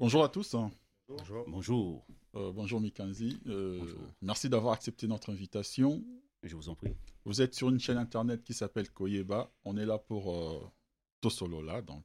[0.00, 0.54] Bonjour à tous.
[1.08, 1.44] Bonjour.
[1.48, 2.06] Bonjour.
[2.36, 3.40] Euh, bonjour Mikanzi.
[3.48, 3.84] Euh,
[4.22, 6.04] merci d'avoir accepté notre invitation.
[6.44, 6.94] Je vous en prie.
[7.24, 9.50] Vous êtes sur une chaîne internet qui s'appelle Koyeba.
[9.64, 10.60] On est là pour euh,
[11.20, 12.04] Tosolo là, donc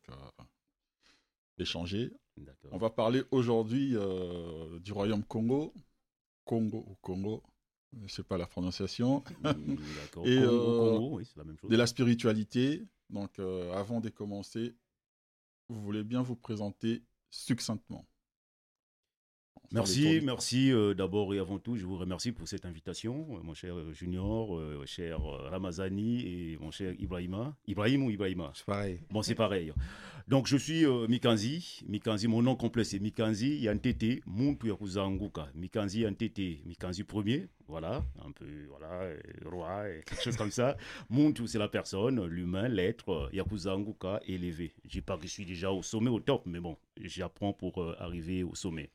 [1.59, 2.11] échanger.
[2.71, 3.95] On va parler aujourd'hui
[4.81, 5.71] du royaume Congo.
[6.45, 7.43] Congo ou Congo,
[7.95, 9.23] je ne sais pas la prononciation.
[10.25, 11.69] Et Congo, oui, c'est la même chose.
[11.69, 12.83] De la spiritualité.
[13.11, 14.73] Donc avant de commencer,
[15.69, 17.03] vous voulez bien vous présenter
[17.33, 18.05] succinctement.
[19.73, 23.55] Merci, merci euh, d'abord et avant tout, je vous remercie pour cette invitation, euh, mon
[23.55, 27.55] cher Junior, euh, cher Ramazani et mon cher Ibrahima.
[27.65, 28.51] Ibrahim ou Ibrahima?
[28.53, 28.99] C'est pareil.
[29.09, 29.73] Bon, c'est pareil.
[30.27, 31.83] Donc, je suis Mikanzi.
[31.89, 35.49] Mikanzi, mon nom complet, c'est Mikanzi Yantete Muntu Yakuzanguka.
[35.55, 39.09] Mikanzi Yantete, Mikanzi premier, voilà, un peu, voilà,
[39.43, 40.77] roi, et quelque chose comme ça.
[41.09, 44.71] Muntu, c'est la personne, l'humain, l'être, Yakuzanguka, élevé.
[44.85, 47.83] Je dis pas que je suis déjà au sommet, au top, mais bon, j'apprends pour
[47.99, 48.91] arriver au sommet.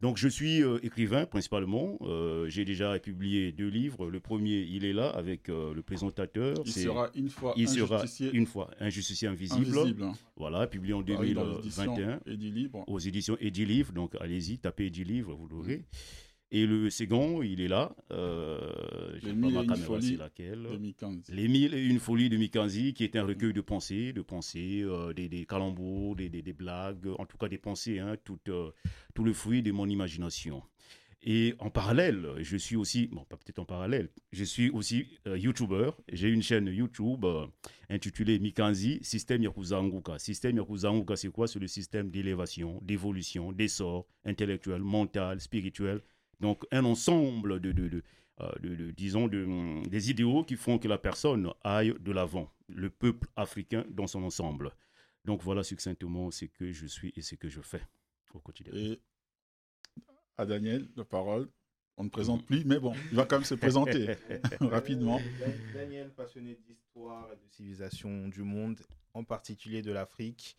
[0.00, 1.98] Donc je suis euh, écrivain principalement.
[2.02, 4.10] Euh, j'ai déjà publié deux livres.
[4.10, 6.56] Le premier, il est là avec euh, le présentateur.
[6.64, 9.78] Il sera une fois il sera une fois injusticié invisible.
[9.78, 10.06] invisible.
[10.36, 12.20] Voilà, publié en 2021
[12.86, 13.92] aux éditions Edilivre.
[13.92, 15.84] Donc allez-y, tapez Edilivre, vous l'aurez.
[16.56, 17.96] Et le second, il est là.
[18.12, 18.60] Euh,
[19.34, 21.32] mille et une folies de Mikanzi.
[21.32, 24.82] Les mille et une folies de Mikanzi, qui est un recueil de pensées, de pensées,
[24.84, 28.38] euh, des, des, calembours, des, des, des, blagues, en tout cas des pensées, hein, tout,
[28.46, 28.70] euh,
[29.14, 30.62] tout le fruit de mon imagination.
[31.24, 35.36] Et en parallèle, je suis aussi, bon, pas peut-être en parallèle, je suis aussi euh,
[35.36, 35.90] YouTuber.
[36.12, 37.26] J'ai une chaîne YouTube
[37.90, 40.20] intitulée Mikanzi Système Yakuza Anguka.
[40.20, 41.48] Système Yakuza Anguka, c'est quoi?
[41.48, 46.00] C'est le système d'élévation, d'évolution, d'essor intellectuel, mental, spirituel
[46.40, 48.02] donc un ensemble de, de,
[48.40, 53.28] euh, disons, de, des idéaux qui font que la personne aille de l'avant, le peuple
[53.36, 54.72] africain dans son ensemble.
[55.24, 57.82] Donc voilà succinctement ce que je suis et ce que je fais
[58.34, 58.72] au quotidien.
[58.74, 59.00] Et
[60.36, 61.48] à Daniel, la parole.
[61.96, 64.16] On ne présente plus, mais bon, il va quand même se présenter
[64.60, 65.20] rapidement.
[65.72, 68.80] Daniel, passionné d'histoire et de civilisation du monde,
[69.12, 70.58] en particulier de l'Afrique.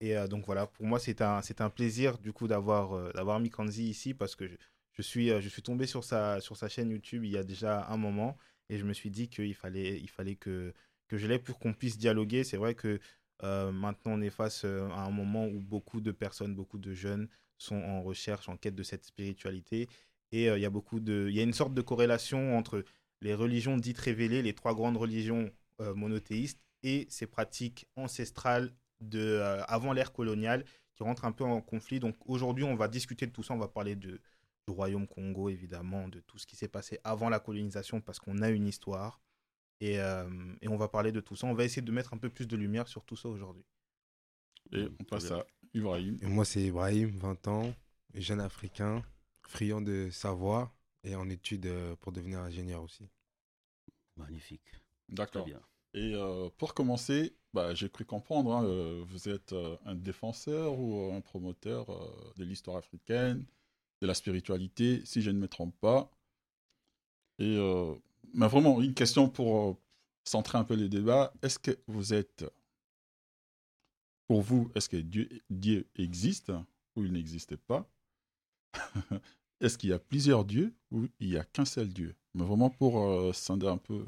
[0.00, 3.40] Et euh, donc voilà, pour moi, c'est un, un plaisir du coup d'avoir euh, d'avoir
[3.40, 4.56] Mikanzi ici parce que je,
[4.94, 7.44] je suis, euh, je suis tombé sur sa, sur sa chaîne YouTube il y a
[7.44, 8.36] déjà un moment
[8.70, 10.72] et je me suis dit qu'il fallait, il fallait que,
[11.08, 12.44] que je l'aie pour qu'on puisse dialoguer.
[12.44, 12.98] C'est vrai que
[13.42, 16.94] euh, maintenant on est face euh, à un moment où beaucoup de personnes, beaucoup de
[16.94, 17.28] jeunes
[17.58, 19.88] sont en recherche, en quête de cette spiritualité
[20.32, 22.84] et il y a beaucoup de, il y a une sorte de corrélation entre
[23.20, 29.92] les religions dites révélées, les trois grandes religions monothéistes et ces pratiques ancestrales de avant
[29.92, 32.00] l'ère coloniale qui rentrent un peu en conflit.
[32.00, 34.20] Donc aujourd'hui, on va discuter de tout ça, on va parler de
[34.66, 38.40] du royaume Congo, évidemment, de tout ce qui s'est passé avant la colonisation, parce qu'on
[38.42, 39.20] a une histoire.
[39.80, 41.46] Et, euh, et, on va parler de tout ça.
[41.46, 43.64] On va essayer de mettre un peu plus de lumière sur tout ça aujourd'hui.
[44.72, 46.16] Et on passe à Ibrahim.
[46.22, 47.74] Et moi, c'est Ibrahim, 20 ans,
[48.14, 49.02] jeune africain,
[49.42, 50.72] friand de savoir
[51.02, 53.06] et en études euh, pour devenir ingénieur aussi.
[54.16, 54.80] Magnifique.
[55.08, 55.46] D'accord.
[55.92, 59.54] Et euh, pour commencer, bah, j'ai cru comprendre, hein, vous êtes
[59.84, 61.86] un défenseur ou un promoteur
[62.36, 63.44] de l'histoire africaine,
[64.00, 66.10] de la spiritualité, si je ne me trompe pas.
[67.38, 67.94] Et euh,
[68.34, 69.76] mais vraiment, une question pour euh,
[70.24, 71.32] centrer un peu les débats.
[71.42, 72.44] Est-ce que vous êtes,
[74.26, 76.52] pour vous, est-ce que Dieu, Dieu existe
[76.96, 77.88] ou il n'existe pas?
[79.60, 82.16] Est-ce qu'il y a plusieurs dieux ou il n'y a qu'un seul Dieu?
[82.34, 84.04] Mais vraiment pour euh, scinder un peu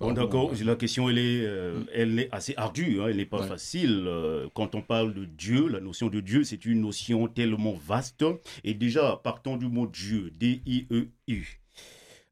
[0.00, 1.86] Bon, d'accord, la question, elle est, euh, mm.
[1.92, 4.02] elle est assez ardue, hein, elle n'est pas facile.
[4.08, 8.24] Euh, quand on parle de Dieu, la notion de Dieu, c'est une notion tellement vaste.
[8.64, 11.60] Et déjà, partant du mot Dieu, D-I-E-U,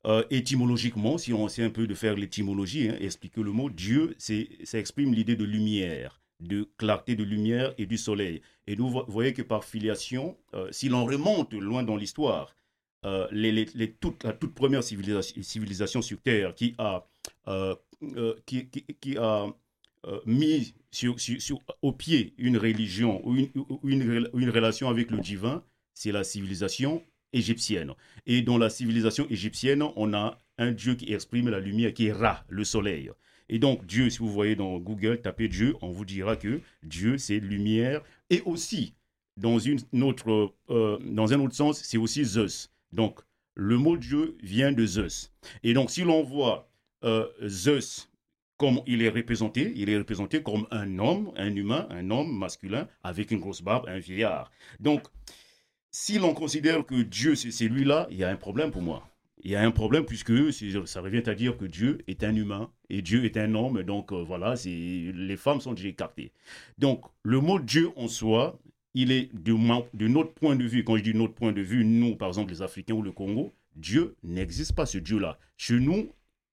[0.07, 4.17] euh, étymologiquement, si on essaie un peu de faire l'étymologie, hein, expliquer le mot Dieu,
[4.19, 8.43] ça exprime l'idée de lumière, de clarté de lumière et du soleil.
[8.67, 10.37] Et nous voyez que par filiation,
[10.73, 12.57] si l'on remonte loin dans l'histoire,
[13.31, 13.67] les,
[14.01, 17.07] toute, la toute première civilisation, civilisation sur Terre qui a
[17.49, 17.75] euh,
[18.17, 19.47] euh, qui, a
[20.07, 20.75] euh, mis
[21.83, 23.37] au pied une religion ou
[23.89, 25.63] une relation avec le divin,
[25.95, 27.03] c'est la civilisation
[27.33, 27.93] égyptienne.
[28.27, 32.13] Et dans la civilisation égyptienne, on a un dieu qui exprime la lumière, qui est
[32.13, 33.11] Ra, le soleil.
[33.49, 37.19] Et donc Dieu, si vous voyez dans Google, tapez Dieu, on vous dira que Dieu,
[37.19, 38.03] c'est lumière.
[38.31, 38.95] Et aussi,
[39.37, 42.71] dans, une autre, dans un autre sens, c'est aussi Zeus.
[42.93, 43.21] Donc,
[43.55, 45.33] le mot Dieu vient de Zeus.
[45.63, 46.72] Et donc, si l'on voit
[47.05, 48.11] euh, Zeus,
[48.57, 52.89] comme il est représenté, il est représenté comme un homme, un humain, un homme masculin
[53.03, 54.51] avec une grosse barbe, un vieillard.
[54.79, 55.03] Donc,
[55.91, 59.09] si l'on considère que Dieu c'est celui-là, il y a un problème pour moi.
[59.45, 60.53] Il y a un problème puisque
[60.87, 63.83] ça revient à dire que Dieu est un humain et Dieu est un homme.
[63.83, 66.33] Donc euh, voilà, les femmes sont déjà écartées.
[66.79, 68.61] Donc le mot Dieu en soi,
[68.95, 69.53] il est de,
[69.97, 72.53] de notre point de vue, quand je dis notre point de vue, nous, par exemple,
[72.53, 75.39] les Africains ou le Congo, Dieu n'existe pas, ce Dieu-là.
[75.57, 76.11] Chez nous,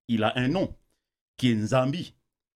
[0.09, 0.75] il a un nom,
[1.37, 2.13] qui est Nzambi,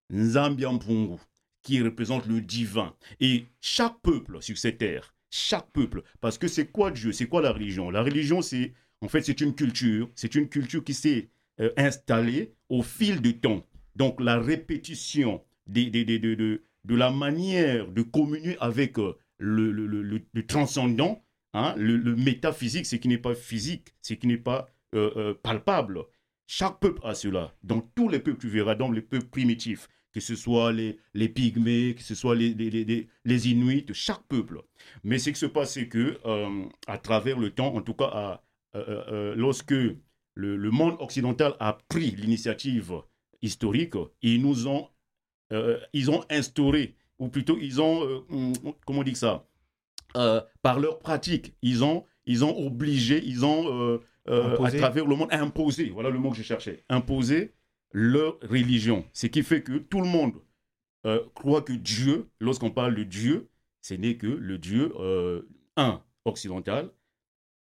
[0.10, 1.18] Nzambi Ampungu,
[1.62, 2.94] qui représente le divin.
[3.22, 7.42] Et chaque peuple sur cette terre, chaque peuple, parce que c'est quoi Dieu C'est quoi
[7.42, 7.90] la religion?
[7.90, 11.30] La religion, c'est en fait, c'est une culture, c'est une culture qui s'est
[11.60, 13.66] euh, installée au fil du temps.
[13.96, 21.22] Donc la répétition de, de, la manière de communier avec euh, le, le, transcendant,
[21.54, 26.06] hein, le, métaphysique, ce qui n'est pas physique, ce qui n'est pas euh, palpable.
[26.48, 27.54] Chaque peuple a cela.
[27.64, 31.28] Dans tous les peuples, tu verras, dans les peuples primitifs, que ce soit les, les
[31.28, 34.62] pygmées, que ce soit les, les, les, Inuits, chaque peuple.
[35.04, 36.20] Mais ce qui se passe, c'est que,
[36.88, 38.42] à travers le temps, en tout cas,
[39.36, 39.98] lorsque le,
[40.36, 42.94] le, monde occidental a pris l'initiative
[43.42, 44.88] historique, ils nous ont,
[45.94, 48.26] ils ont instauré, ou plutôt ils ont,
[48.86, 49.48] comment on dit ça,
[50.62, 55.90] par leur pratique, ils ont, ils ont obligé, ils ont, à travers le monde, imposé,
[55.90, 57.54] voilà le mot que je cherchais, imposé
[57.92, 59.06] leur religion.
[59.14, 60.34] Ce qui fait que tout le monde
[61.36, 63.50] croit que Dieu, lorsqu'on parle de Dieu,
[63.82, 64.94] ce n'est que le Dieu,
[65.76, 66.90] un, occidental,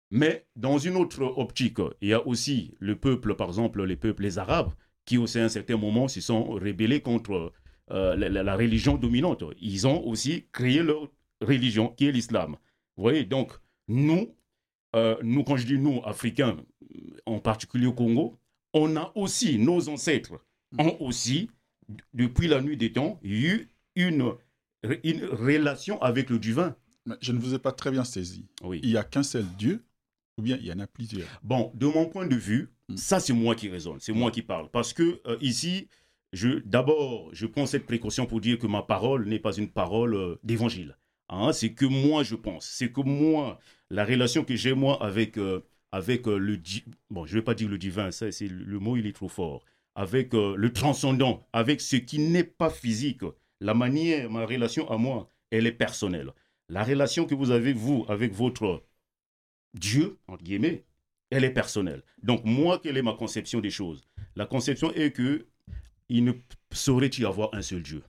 [0.09, 4.23] mais dans une autre optique, il y a aussi le peuple, par exemple, les peuples,
[4.23, 4.71] les Arabes,
[5.05, 7.51] qui aussi à un certain moment se sont rébellés contre
[7.91, 9.43] euh, la, religion dominante.
[9.59, 11.09] Ils ont aussi créé leur
[11.41, 12.55] religion, qui est l'islam.
[12.95, 13.53] Vous voyez, donc
[13.87, 14.35] nous,
[14.97, 16.57] euh, nous, quand je dis nous, Africains,
[17.25, 18.37] en particulier au Congo,
[18.73, 20.39] on a aussi, nos ancêtres
[20.77, 21.49] ont aussi,
[22.13, 24.33] depuis la nuit des temps, eu une,
[25.03, 26.75] une relation avec le divin.
[27.21, 28.45] je ne vous ai pas très bien saisi.
[28.63, 28.79] Oui.
[28.83, 29.83] Il n'y a qu'un seul Dieu
[30.37, 31.27] ou bien il y en a plusieurs?
[31.43, 32.97] Bon, de mon point de vue, hmm.
[32.97, 34.69] ça c'est moi qui raisonne, c'est moi qui parle.
[34.69, 35.87] Parce que euh, ici,
[36.33, 40.15] je, d'abord, je prends cette précaution pour dire que ma parole n'est pas une parole
[40.15, 40.97] euh, d'évangile.
[41.29, 43.59] Hein, c'est que moi je pense, c'est que moi,
[43.89, 46.59] la relation que j'ai moi avec, euh, avec le...
[47.09, 49.63] Bon, je vais pas dire le divin, ça, c'est, le mot il est trop fort.
[49.95, 53.23] Avec le transcendant, avec ce qui n'est pas physique.
[53.59, 56.31] La manière, ma relation à moi, elle est personnelle.
[56.69, 58.83] La relation que vous avez, vous, avec votre
[59.73, 60.85] Dieu, entre guillemets,
[61.29, 62.03] elle est personnelle.
[62.21, 64.03] Donc, moi, quelle est ma conception des choses?
[64.35, 65.47] La conception est que
[66.09, 66.33] il ne
[66.71, 68.03] saurait y avoir un seul Dieu.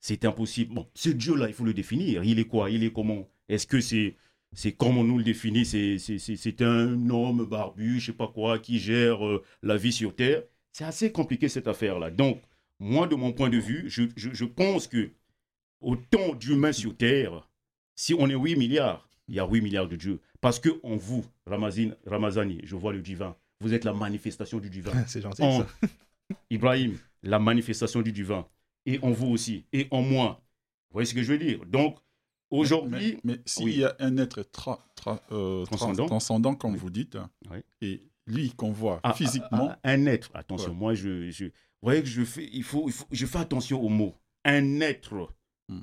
[0.00, 0.74] C'est impossible.
[0.74, 2.24] Bon, ce Dieu-là, il faut le définir.
[2.24, 2.70] Il est quoi?
[2.70, 3.28] Il est comment?
[3.48, 4.16] Est-ce que c'est
[4.52, 8.80] c'est comme on nous le définit, c'est un homme barbu, je sais pas quoi, qui
[8.80, 10.42] gère euh, la vie sur Terre?
[10.72, 12.10] C'est assez compliqué cette affaire-là.
[12.10, 12.42] Donc,
[12.80, 15.10] moi, de mon point de vue, je, je, je pense que
[15.80, 17.48] autant d'humains sur Terre,
[17.94, 20.18] si on est 8 milliards, il y a 8 milliards de dieux.
[20.40, 23.36] Parce que en vous, Ramazine, Ramazani, je vois le divin.
[23.60, 24.92] Vous êtes la manifestation du divin.
[25.06, 25.42] C'est gentil.
[25.42, 25.66] ça.
[26.50, 28.46] Ibrahim, la manifestation du divin.
[28.86, 29.64] Et en vous aussi.
[29.72, 30.42] Et en moi.
[30.90, 31.64] Vous voyez ce que je veux dire?
[31.66, 31.98] Donc,
[32.50, 33.18] aujourd'hui.
[33.24, 34.40] Mais, s'il y a un être
[35.32, 36.54] euh, transcendant.
[36.54, 37.16] comme vous dites,
[37.80, 39.68] et lui qu'on voit ah, physiquement.
[39.70, 40.30] Ah, ah, un être.
[40.34, 41.50] Attention, moi, je, je, Vous
[41.82, 44.14] voyez que je fais, il faut, il faut, je fais attention aux mots.
[44.44, 45.32] Un être.
[45.68, 45.82] Hmm.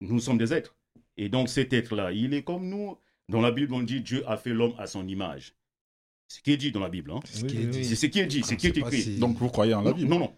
[0.00, 0.76] Nous sommes des êtres.
[1.16, 2.96] Et donc cet être-là, il est comme nous.
[3.28, 5.54] Dans la Bible, on dit Dieu a fait l'homme à son image.
[6.28, 7.10] C'est ce qui est dit dans la Bible.
[7.10, 7.20] Hein.
[7.24, 7.84] C'est ce qui est dit.
[7.84, 9.18] C'est ce qui est dit, c'est ce qui est écrit.
[9.18, 10.34] Donc vous croyez en la Bible Non, non.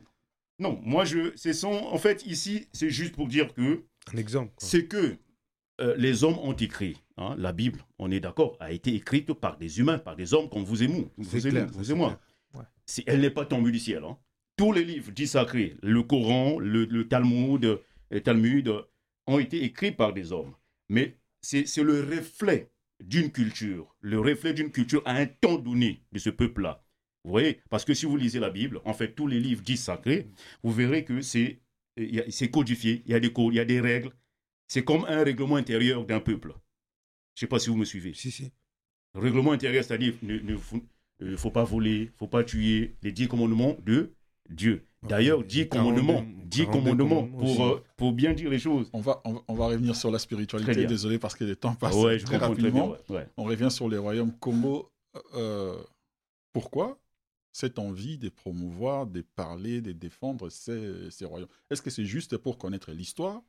[0.61, 3.83] Non, moi, je, c'est son, en fait, ici, c'est juste pour dire que.
[4.13, 4.53] Un exemple.
[4.59, 5.17] C'est que
[5.81, 6.99] euh, les hommes ont écrit.
[7.17, 10.49] Hein, la Bible, on est d'accord, a été écrite par des humains, par des hommes
[10.51, 11.05] comme vous et moi.
[11.17, 12.21] Vous, et, vous et moi.
[13.07, 14.05] elle n'est pas tombée du ciel.
[14.05, 14.19] Hein.
[14.57, 17.81] Tous les livres dits sacrés, le Coran, le, le Talmud,
[18.11, 18.71] le Talmud,
[19.27, 20.55] ont été écrits par des hommes.
[20.91, 22.71] Mais c'est le reflet
[23.03, 26.85] d'une culture, le reflet d'une culture à un temps donné de ce peuple-là.
[27.25, 29.77] Vous voyez Parce que si vous lisez la Bible, en fait, tous les livres dits
[29.77, 30.29] sacrés,
[30.63, 31.61] vous verrez que c'est
[32.51, 34.13] codifié, il y a des codes, il y a des règles.
[34.69, 36.55] C'est comme un règlement intérieur d'un peuple.
[37.35, 38.15] Je ne sais pas si vous me suivez.
[38.15, 38.53] Si, si.
[39.15, 40.57] Le règlement intérieur, c'est-à-dire, ne, ne,
[41.23, 44.13] euh, faut pas voler, il ne faut pas tuer, les dix commandements de
[44.49, 44.85] Dieu.
[45.03, 48.91] D'ailleurs, dix commandements, dix commandements pour, euh, pour bien dire les choses.
[48.93, 52.37] On va, on, va revenir sur la spiritualité, désolé parce que le temps passe très
[52.37, 52.97] rapidement.
[53.37, 54.91] on revient sur les royaumes Congo.
[55.35, 55.77] Euh,
[56.53, 56.99] pourquoi
[57.53, 62.59] cette envie de promouvoir, de parler, de défendre ces, royaumes Est-ce que c'est juste pour
[62.59, 63.43] connaître l'histoire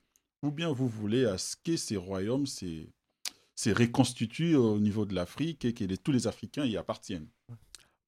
[0.44, 5.66] ou bien vous voulez à ce que ces royaumes se reconstituent au niveau de l'Afrique
[5.66, 7.30] et que tous les Africains y appartiennent?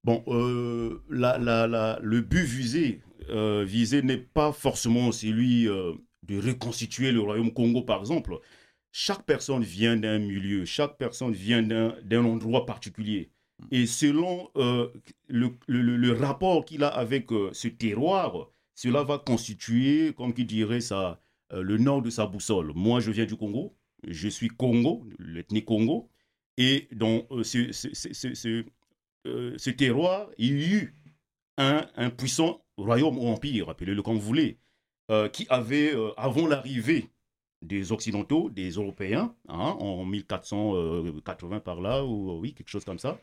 [0.04, 7.22] Bon, euh, le but visé, euh, visé n'est pas forcément celui euh, de reconstituer le
[7.22, 8.40] royaume Congo, par exemple.
[8.92, 13.32] Chaque personne vient d'un milieu, chaque personne vient d'un endroit particulier.
[13.72, 20.46] Et selon le, le, rapport qu'il a avec ce terroir, cela va constituer, comme qui
[20.46, 22.72] dirait ça, le nord de sa boussole.
[22.76, 23.76] Moi, je viens du Congo.
[24.08, 26.10] je suis Congo, l'ethnie Congo,
[26.58, 28.66] et dans euh, ce,
[29.26, 30.94] euh, terroir, il y eut
[31.58, 34.60] un, un puissant royaume ou empire, appelez-le comme vous voulez,
[35.12, 37.10] euh, qui avait, euh, avant l'arrivée
[37.62, 43.20] des Occidentaux, des Européens, hein, en 1480 par là, ou oui, quelque chose comme ça,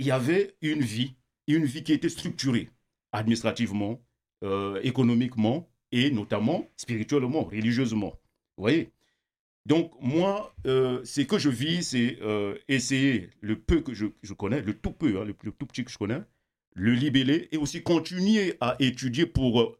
[0.00, 1.14] il y avait une vie,
[1.46, 2.70] une vie qui était structurée
[3.12, 4.00] administrativement,
[4.42, 8.14] euh, économiquement et notamment spirituellement, religieusement.
[8.56, 8.92] Vous voyez?
[9.66, 14.32] Donc moi, euh, ce que je vis, c'est euh, essayer le peu que je, je
[14.32, 16.22] connais, le tout peu, hein, le, tout petit que je connais,
[16.74, 19.78] le libeller et aussi continuer à étudier pour, euh,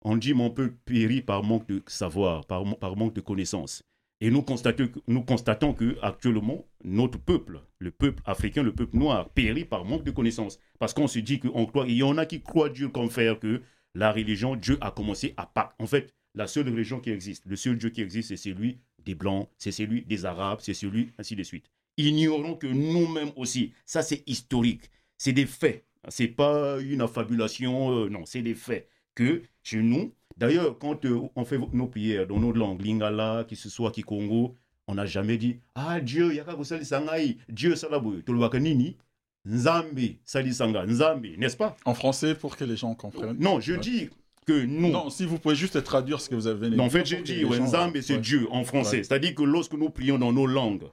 [0.00, 2.64] on dit mon peu péri par manque de savoir, par
[2.96, 3.84] manque de connaissances.
[4.20, 9.64] Et nous constatons, nous que actuellement notre peuple, le peuple africain, le peuple noir, périt
[9.64, 10.58] par manque de connaissances.
[10.80, 13.38] Parce qu'on se dit qu'on croit, il y en a qui croient Dieu comme faire
[13.38, 13.62] que
[13.94, 15.74] la religion, Dieu a commencé à Pâques.
[15.78, 19.14] En fait, la seule religion qui existe, le seul Dieu qui existe, c'est celui des
[19.14, 21.70] Blancs, c'est celui des Arabes, c'est celui, ainsi de suite.
[21.96, 25.84] Ignorons que nous-mêmes aussi, ça c'est historique, c'est des faits.
[26.08, 28.88] C'est pas une affabulation, euh, non, c'est des faits.
[29.14, 33.56] Que chez nous, d'ailleurs, quand euh, on fait nos prières dans notre langue, lingala, qui
[33.56, 34.54] ce soit Kikongo,
[34.86, 38.96] on n'a jamais dit Ah Dieu, yaka sali sangai, Dieu salaboy, tolwaka nini,
[39.44, 41.76] Nzambe sali sanga, Nzambe, n'est-ce pas?
[41.84, 43.38] En français, pour que les gens comprennent.
[43.38, 43.78] Non, je Ouais.
[43.78, 44.08] dis
[44.46, 47.04] que nous, Non, si vous pouvez juste traduire ce que vous avez non, en fait,
[47.06, 48.20] j'ai que dit, ouais, Nzambe, c'est Ouais.
[48.20, 48.98] Dieu en français.
[48.98, 49.02] Ouais.
[49.04, 50.84] C'est-à-dire que lorsque nous prions dans nos langues,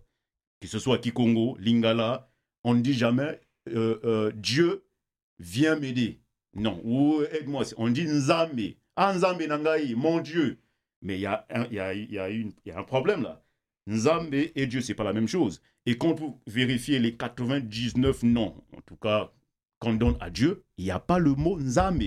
[0.62, 2.30] que ce soit Kikongo, Lingala,
[2.64, 3.40] on ne dit jamais
[3.74, 4.84] euh, euh, Dieu,
[5.40, 6.20] viens m'aider.
[6.56, 7.64] Non, ou aide-moi.
[7.78, 8.60] On dit Nzambe.
[8.96, 10.58] Ah, Nzambe Nangai, mon Dieu.
[11.02, 12.80] Mais il y, a un- il y, a, il y, a une- il y a
[12.80, 13.42] un problème là.
[13.88, 15.62] Nzambe et Dieu, c'est pas la même chose.
[15.86, 19.32] Et quand vous vérifiez les 99 noms, en tout cas,
[19.80, 22.04] qu'on donne à Dieu, il n'y a pas le mot Nzambe.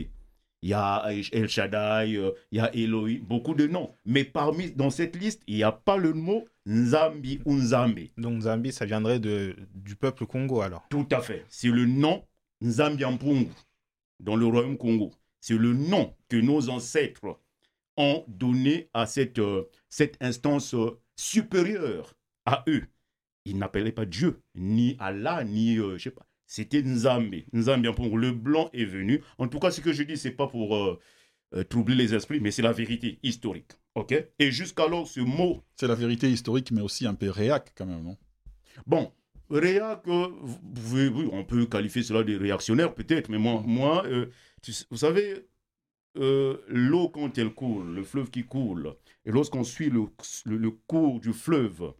[0.61, 3.95] Il y a El Shaddai, euh, il y a Elohim, beaucoup de noms.
[4.04, 8.00] Mais parmi, dans cette liste, il n'y a pas le mot Nzambi ou Nzambe.
[8.16, 10.85] Donc Zambie, ça viendrait de, du peuple Congo alors.
[10.90, 11.45] Tout à fait.
[11.49, 12.25] C'est le nom
[12.61, 13.50] Nzambiampungu
[14.18, 15.12] dans le royaume Congo.
[15.40, 17.38] C'est le nom que nos ancêtres
[17.97, 22.14] ont donné à cette, euh, cette instance euh, supérieure
[22.47, 22.85] à eux.
[23.45, 26.26] Ils n'appelaient pas Dieu, ni Allah, ni euh, je sais pas.
[26.47, 27.35] C'était Nzambe.
[27.52, 28.16] Nzambiampungu.
[28.16, 29.23] Le blanc est venu.
[29.37, 30.99] En tout cas, ce que je dis, c'est pas pour euh,
[31.68, 33.73] troubler les esprits, mais c'est la vérité historique.
[33.95, 34.14] OK?
[34.38, 38.02] Et jusqu'alors, ce mot C'est la vérité historique, mais aussi un peu réac quand même,
[38.02, 38.16] non?
[38.87, 39.12] Bon,
[39.50, 44.07] réac, oui, on peut qualifier cela de réactionnaire peut-être, mais moi, moi
[44.91, 45.47] vous savez,
[46.17, 51.33] euh, l'eau quand elle coule, le fleuve qui coule, et lorsqu'on suit le, cours du
[51.33, 51.93] fleuve,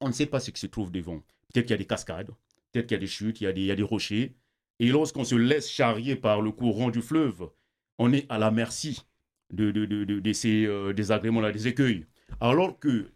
[0.00, 1.20] on ne sait pas ce qui se trouve devant.
[1.52, 2.30] Peut-être qu'il y a des cascades,
[2.72, 4.34] peut-être qu'il y a des chutes, il y a des, y a des rochers,
[4.80, 7.50] et lorsqu'on se laisse charrier par le courant du fleuve,
[7.98, 9.06] on est à la merci
[9.50, 12.06] de ces euh, désagréments-là, des écueils.
[12.40, 13.10] Alors que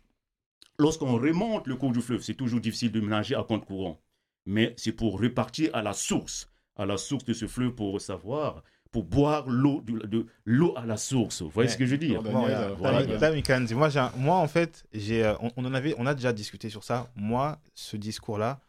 [0.79, 4.02] lorsqu'on remonte le cours du fleuve, c'est toujours difficile de ménager à compte courant.
[4.47, 8.62] Mais c'est pour repartir à la source, à la source de ce fleuve pour savoir,
[8.91, 11.43] pour boire l'eau de, de- l'eau à la source.
[11.43, 11.73] Vous voyez Ouais.
[11.73, 12.23] ce que je veux dire?
[12.23, 12.69] Bon, voilà,
[13.75, 16.33] moi, j'ai un- moi, en fait, j'ai, euh, on, on en avait, on a déjà
[16.33, 17.11] discuté sur ça.
[17.17, 18.61] Moi, ce discours-là,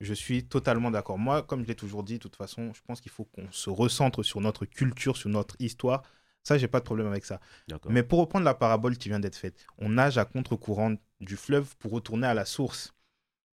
[0.00, 1.18] je suis totalement d'accord.
[1.18, 3.70] Moi, comme je l'ai toujours dit, de toute façon, je pense qu'il faut qu'on se
[3.70, 6.02] recentre sur notre culture, sur notre histoire.
[6.44, 7.40] Ça, j'ai pas de problème avec ça.
[7.66, 7.90] D'accord.
[7.92, 11.76] Mais pour reprendre la parabole qui vient d'être faite, on nage à contre-courant du fleuve
[11.78, 12.94] pour retourner à la source.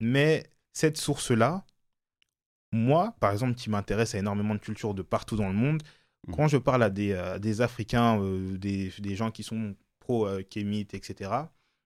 [0.00, 1.64] Mais cette source-là,
[2.74, 5.82] moi, par exemple, qui m'intéresse à énormément de cultures de partout dans le monde,
[6.26, 6.34] Mhm.
[6.36, 10.94] quand je parle à des, euh, des Africains, euh, des, des gens qui sont pro-kémites,
[10.94, 11.30] etc.,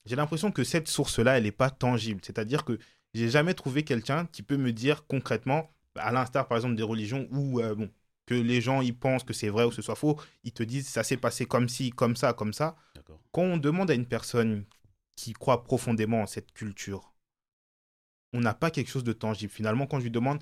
[0.06, 2.20] j'ai l'impression que cette source-là, elle n'est pas tangible.
[2.24, 2.78] C'est-à-dire que
[3.14, 7.26] j'ai jamais trouvé quelqu'un qui peut me dire concrètement, à l'instar par exemple des religions
[7.32, 7.90] où euh, bon,
[8.26, 10.62] que les gens ils pensent que c'est vrai ou que ce soit faux, ils te
[10.62, 12.76] disent ça s'est passé comme ci, comme ça, comme ça.
[13.32, 14.64] Quand on demande à une personne
[15.16, 17.12] qui croit profondément en cette culture,
[18.32, 19.52] on n'a pas quelque chose de tangible.
[19.52, 20.38] Finalement, quand je lui demande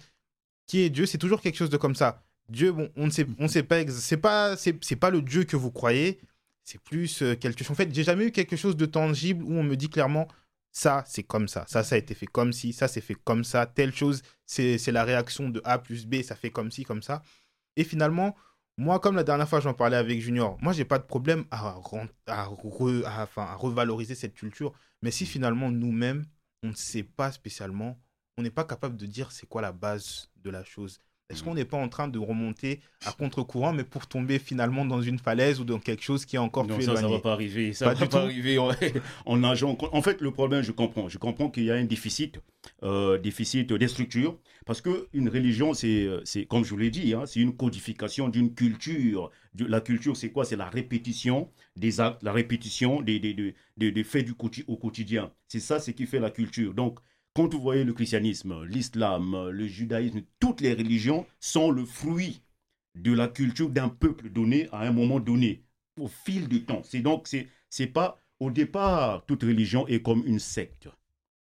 [0.66, 2.22] qui est Dieu, c'est toujours quelque chose de comme ça.
[2.48, 5.56] Dieu, bon, on ne sait, on sait pas, c'est pas, c'est, pas le Dieu que
[5.56, 6.20] vous croyez.
[6.64, 7.70] C'est plus euh, quelque chose.
[7.70, 10.28] En fait, j'ai jamais eu quelque chose de tangible où on me dit clairement
[10.72, 11.64] ça, c'est comme ça.
[11.68, 12.74] Ça, ça a été fait comme ci.
[12.74, 13.64] Ça, c'est fait comme ça.
[13.66, 16.20] Telle chose, c'est, la réaction de A plus B.
[16.22, 17.22] Ça fait comme ci, comme ça.
[17.76, 18.36] Et finalement,
[18.76, 21.78] moi, comme la dernière fois, j'en parlais avec Junior, moi, j'ai pas de problème à,
[21.80, 24.74] re- à- à revaloriser cette culture.
[25.00, 26.26] Mais si finalement, nous-mêmes,
[26.62, 27.98] on ne sait pas spécialement,
[28.36, 31.00] on n'est pas capable de dire c'est quoi la base de la chose.
[31.28, 35.02] Est-ce qu'on n'est pas en train de remonter à contre-courant, mais pour tomber finalement dans
[35.02, 37.20] une falaise ou dans quelque chose qui est encore non, plus ça, éloigné ça va
[37.20, 37.72] pas arriver.
[37.72, 38.70] Ça Pas va pas arriver en,
[39.26, 39.76] en nageant.
[39.92, 41.08] En fait, le problème, je comprends.
[41.08, 42.38] Je comprends qu'il y a un déficit,
[42.84, 46.90] euh, déficit des structures, parce que une religion, c'est, euh, c'est comme je vous l'ai
[46.90, 49.30] dit, hein, c'est une codification d'une culture.
[49.58, 50.44] La culture, c'est quoi?
[50.44, 54.34] C'est la répétition des actes, la répétition des, des, des, des- faits du
[54.68, 55.32] au quotidien.
[55.48, 56.72] C'est ça, ce qui fait la culture.
[56.72, 57.00] Donc,
[57.36, 62.40] quand vous voyez le christianisme, l'islam, le judaïsme, toutes les religions sont le fruit
[62.94, 65.62] de la culture d'un peuple donné à un moment donné,
[66.00, 66.80] au fil du temps.
[66.82, 67.28] C'est donc,
[67.68, 70.88] c'est, pas, au départ, toute religion est comme une secte.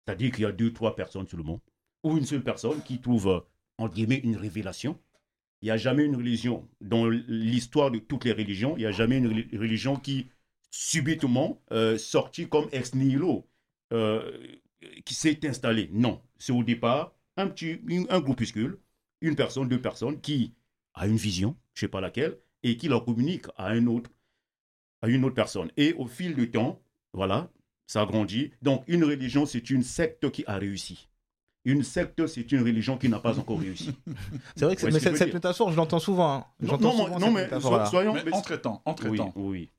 [0.08, 1.62] C'est-à-dire qu'il y a deux, trois personnes sur le monde,
[2.04, 3.46] ou une seule personne qui trouve,
[3.77, 4.98] entre guillemets, une révélation.
[5.62, 8.92] Il n'y a jamais une religion, dans l'histoire de toutes les religions, il n'y a
[8.92, 10.32] jamais une reli- religion qui,
[10.72, 13.48] subitement, euh, sortit comme ex nihilo,
[13.94, 14.36] euh,
[15.05, 15.89] qui s'est installée.
[15.94, 18.77] Non, c'est au départ un petit, une- un groupuscule,
[19.22, 20.53] une personne, deux personnes qui
[20.94, 24.10] a une vision, je ne sais pas laquelle, et qui la communique à un autre,
[25.01, 25.70] à une autre personne.
[25.77, 26.79] Et au fil du temps,
[27.13, 27.50] voilà,
[27.88, 28.51] ça grandit.
[28.62, 31.08] Donc une religion, c'est une secte qui a réussi.
[31.67, 33.89] Une secte, c'est une religion qui n'a pas encore réussi.
[34.55, 36.32] C'est vrai que c'est- Ouais, mais ce que cette, cette métaphore, je l'entends souvent.
[36.32, 36.46] hein.
[36.60, 38.13] Non, J'entends non, souvent non, mais so- soyons...
[38.13, 39.70] Mais mais- entre-temps, oui, entre-temps, oui.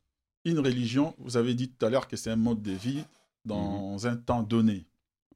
[0.45, 3.05] une religion, vous avez dit tout à l'heure que c'est un mode de vie
[3.47, 4.87] dans un temps donné.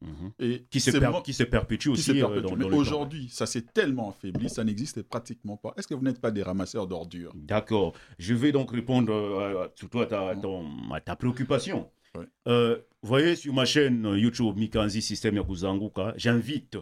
[0.01, 0.31] Mhm.
[0.39, 4.09] Et Qui, se per- qui se perpétue aussi euh, dans, dans aujourd'hui, ça s'est tellement
[4.09, 5.73] affaibli, ça n'existe pratiquement pas.
[5.77, 7.31] Est-ce que vous n'êtes pas des ramasseurs d'ordures?
[7.35, 7.93] D'accord.
[8.17, 11.87] Je vais donc répondre euh, surtout à ta, ton- à ta préoccupation.
[12.47, 16.77] Euh, vous voyez, sur ma chaîne YouTube Mikanzi System Yakuzanguka, j'invite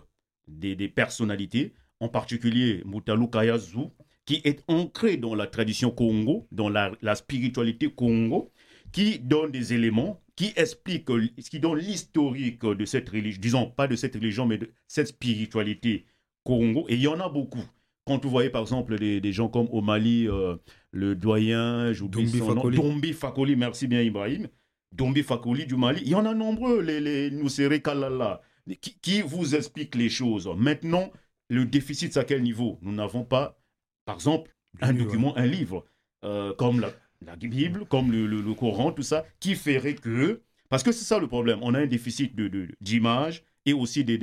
[0.47, 3.89] des, des personnalités, en particulier Mutalu Kayazu,
[4.25, 8.51] qui est ancré dans la tradition Congo, dans la, la spiritualité Congo,
[8.93, 11.09] qui donne des éléments, qui explique,
[11.49, 16.05] qui donne l'historique de cette religion, disons pas de cette religion, mais de cette spiritualité
[16.45, 16.85] Congo.
[16.87, 17.65] Et il y en a beaucoup.
[18.05, 20.55] Quand vous voyez par exemple des, des gens comme au Mali, euh,
[20.91, 22.77] le doyen, Dombi Fakoli.
[22.77, 24.47] Dombi Fakoli, merci bien Ibrahim,
[24.93, 28.41] Dombi Fakoli du Mali, il y en a nombreux, les, les Nusere Kalala,
[28.79, 30.49] qui, qui vous expliquent les choses.
[30.55, 31.11] Maintenant,
[31.49, 32.79] le déficit, c'est à quel niveau?
[32.81, 33.59] Nous n'avons pas,
[34.05, 35.83] par exemple, un document, un livre,
[36.23, 36.93] euh, comme la,
[37.25, 40.41] la Bible, comme le, le- Coran, tout ça, qui ferait que...
[40.69, 44.03] Parce que c'est ça le problème, on a un déficit de- de- d'images et aussi
[44.03, 44.17] des,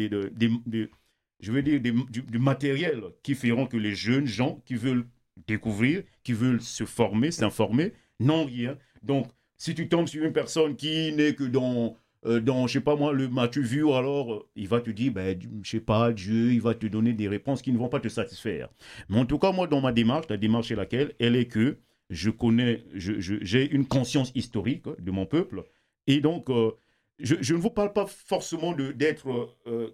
[1.40, 5.06] je veux dire, du, matériel qui feront que les jeunes gens qui veulent
[5.47, 8.78] découvrir, qui veulent se former, s'informer, n'ont rien.
[9.02, 12.80] Donc, si tu tombes sur une personne qui n'est que dans, euh, dans je sais
[12.80, 16.12] pas moi, le m'as-tu vu, alors euh, il va te dire, ben, je sais pas,
[16.12, 18.68] Dieu, il va te donner des réponses qui ne vont pas te satisfaire.
[19.08, 21.14] Mais en tout cas, moi, dans ma démarche, la démarche est laquelle?
[21.18, 21.78] Elle est que
[22.10, 25.64] je connais, j'ai une conscience historique de mon peuple,
[26.06, 26.73] et donc, euh,
[27.19, 29.90] je, ne vous parle pas forcément d'être euh,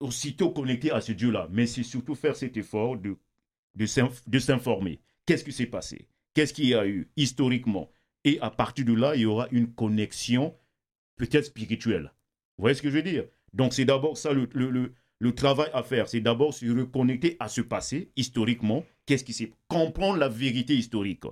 [0.00, 3.16] aussitôt connecté à ce Dieu-là, mais c'est surtout faire cet effort de,
[3.74, 5.00] de s'inf- de s'informer.
[5.24, 6.06] Qu'est-ce qui s'est passé?
[6.34, 7.90] Qu'est-ce qu'il y a eu historiquement?
[8.24, 10.54] Et à partir de là, il y aura une connexion
[11.16, 12.12] peut-être spirituelle.
[12.56, 13.24] Vous voyez ce que je veux dire?
[13.52, 18.12] Donc c'est d'abord ça le travail à faire, c'est d'abord se reconnecter à ce passé
[18.16, 18.84] historiquement.
[19.06, 21.22] Qu'est-ce qui s'est Comprendre la vérité historique?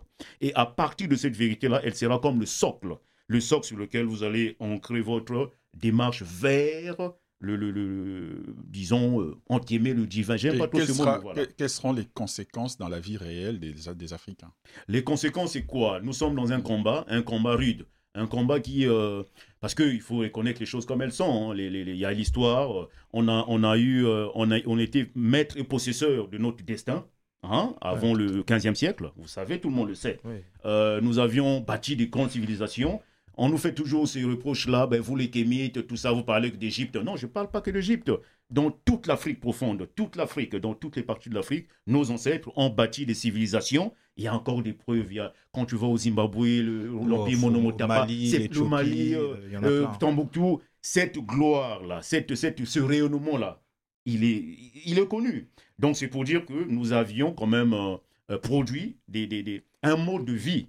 [0.40, 4.04] Et à partir de cette vérité-là, elle sera comme le socle, le socle sur lequel
[4.06, 6.96] vous allez ancrer votre démarche vers
[7.40, 10.36] le, le, le- disons, euh, entimer le divin.
[10.36, 11.44] J'aime pas trop quelles, ce mot, sera- voilà.
[11.44, 14.52] que- quelles seront les conséquences dans la vie réelle des, des Africains?
[14.88, 16.00] Les conséquences, c'est quoi?
[16.00, 17.86] Nous sommes dans un combat, un combat rude.
[18.14, 18.86] Un combat qui...
[18.86, 19.24] euh,
[19.58, 21.50] parce qu'il faut reconnaître les choses comme elles sont.
[21.50, 21.56] hein.
[21.56, 22.82] Il y a l'histoire.
[22.82, 24.06] euh, On a, on a eu...
[24.06, 27.04] euh, on, a, on était maître et possesseur de notre destin.
[27.50, 29.10] Hein, avant le 15e siècle.
[29.16, 30.18] Vous savez, tout le monde le sait.
[30.24, 30.34] Oui.
[30.64, 33.00] Euh, nous avions bâti des grandes civilisations.
[33.36, 36.56] On nous fait toujours ces reproches-là, ben, vous les Kémites, tout ça, vous parlez que
[36.56, 36.94] d'Égypte.
[36.96, 38.10] Non, je ne parle pas que d'Égypte.
[38.50, 42.68] Dans toute l'Afrique profonde, toute l'Afrique, dans toutes les parties de l'Afrique, nos ancêtres ont
[42.70, 43.92] bâti des civilisations.
[44.16, 45.06] Il y a encore des preuves.
[45.10, 48.64] Il y a, quand tu vas au Zimbabwe, le- l'Empire au Monomotapa, Mali, c'est le
[48.64, 49.86] Mali, euh, euh.
[49.98, 53.60] Tombouctou, cette gloire-là, cette, cette, ce rayonnement-là,
[54.06, 54.44] il est,
[54.86, 55.48] il est connu.
[55.78, 57.96] Donc c'est pour dire que nous avions quand même euh,
[58.30, 60.68] euh, produit des, des- des- un mode de vie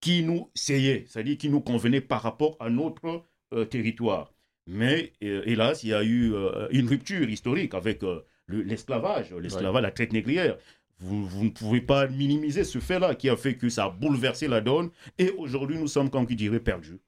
[0.00, 4.32] qui nous seyait, c'est-à-dire qui nous convenait par rapport à notre euh, territoire.
[4.66, 6.32] Mais euh, hélas, il y a eu
[6.70, 10.56] une rupture historique avec le- l'esclavage, l'esclavage, la traite négrière.
[11.00, 14.48] Vous, vous ne pouvez pas minimiser ce fait-là qui a fait que ça a bouleversé
[14.48, 14.90] la donne.
[15.18, 16.98] Et aujourd'hui, nous sommes, comme qui dirait, perdus.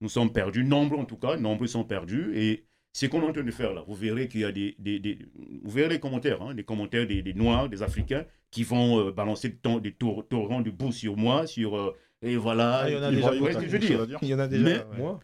[0.00, 2.32] Nous sommes perdus, nombreux en tout cas, nombreux sont perdus.
[2.34, 2.65] Et
[3.00, 3.82] ce qu'on est en train de faire là.
[3.86, 5.18] Vous verrez qu'il y a des, des- des-
[5.62, 9.12] Vous verrez les commentaires, hein, les commentaires des, des Noirs, des Africains, qui vont euh,
[9.12, 11.76] balancer de temps- des tor- torrents de boue sur moi, sur...
[11.76, 12.78] euh, et voilà.
[12.84, 14.28] Ah, il y en a déjà vont- vous voyez ce que je veux dire Il
[14.28, 14.64] y en a déjà.
[14.64, 14.98] Mais- ouais.
[14.98, 15.20] Moi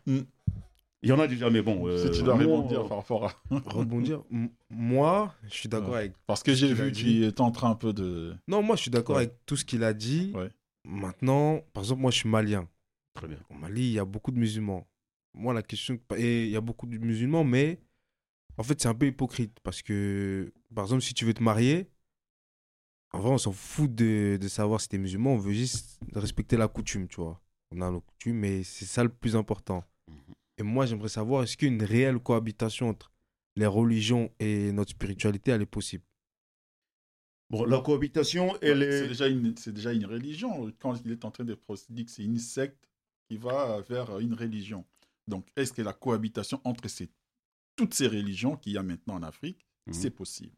[1.05, 1.85] Il y en a déjà, mais bon.
[1.97, 3.33] si euh, tu dois rebondir on- par rapport à.
[3.67, 4.23] Rebondir.
[4.71, 5.99] Moi, je suis d'accord Ouais.
[6.01, 6.13] avec.
[6.27, 8.35] Parce que j'ai vu, tu étais en train un peu de.
[8.49, 9.23] Non, moi, je suis d'accord Ouais.
[9.23, 10.31] avec tout ce qu'il a dit.
[10.35, 10.49] Ouais.
[10.85, 12.69] Maintenant, par exemple, moi, je suis malien.
[13.15, 13.39] Très bien.
[13.51, 14.87] Au Mali, il y a beaucoup de musulmans.
[15.35, 15.99] Moi, la question.
[16.17, 17.81] Et il y a beaucoup de musulmans, mais
[18.59, 19.59] en fait, c'est un peu hypocrite.
[19.63, 21.89] Parce que, par exemple, si tu veux te marier,
[23.13, 25.35] en vrai, on s'en fout de, de savoir si tu es musulman.
[25.35, 27.41] On veut juste respecter la coutume, tu vois.
[27.71, 29.85] On a nos coutumes, mais c'est ça le plus important.
[30.09, 30.17] Mhm.
[30.59, 33.11] Et moi, j'aimerais savoir, est-ce qu'une réelle cohabitation entre
[33.57, 36.05] les religions et notre spiritualité, elle est possible?
[37.51, 39.09] Bon, la cohabitation, elle Ouais, C'est est.
[39.09, 40.73] déjà, une- c'est déjà une religion.
[40.79, 42.89] Quand il est en train de procéder que c'est une secte
[43.29, 44.87] qui va vers une religion.
[45.29, 47.09] Donc, est-ce que la cohabitation entre ces,
[47.77, 49.95] toutes ces religions qu'il y a maintenant en Afrique, Mhm.
[49.95, 50.53] c'est possible?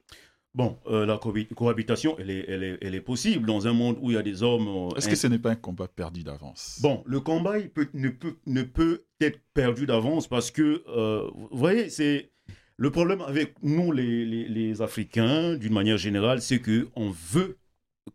[0.55, 3.99] Bon, euh, la cohabi- cohabitation, elle est, elle, est, elle est possible dans un monde
[4.01, 4.69] où il y a des hommes.
[4.69, 6.79] euh, Est-ce que ce n'est pas un combat perdu d'avance?
[6.81, 11.29] Bon, le combat il peut, ne, peut, ne peut être perdu d'avance parce que, euh,
[11.35, 12.31] vous voyez, c'est
[12.77, 17.59] le problème avec nous, les, les, les Africains, d'une manière générale, c'est que on veut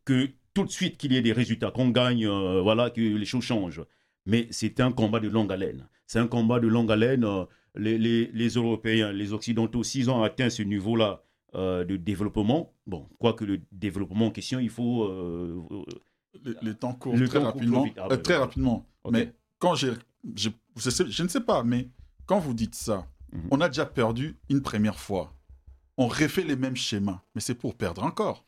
[0.05, 3.43] que tout de suite qu'il y ait des résultats, qu'on gagne, voilà, que les choses
[3.43, 3.81] changent.
[4.29, 5.87] Mais c'est un combat de longue haleine.
[6.07, 7.23] C'est un combat de longue haleine.
[7.23, 11.23] euh, les, les, les Européens, les Occidentaux, s'ils ont atteint ce niveau-là
[11.55, 15.61] euh, de développement, bon, quoique le développement en question, il faut euh,
[16.43, 17.85] les, les temps courent Le très temps court rapidement.
[17.97, 18.87] Ah euh, très rapidement.
[19.11, 19.91] Mais quand j'ai,
[20.35, 21.89] je, je ne sais pas, mais
[22.25, 23.47] quand vous dites ça, Mhm.
[23.51, 25.31] on a déjà perdu une première fois.
[25.97, 28.43] On refait les mêmes schémas, mais c'est pour perdre encore.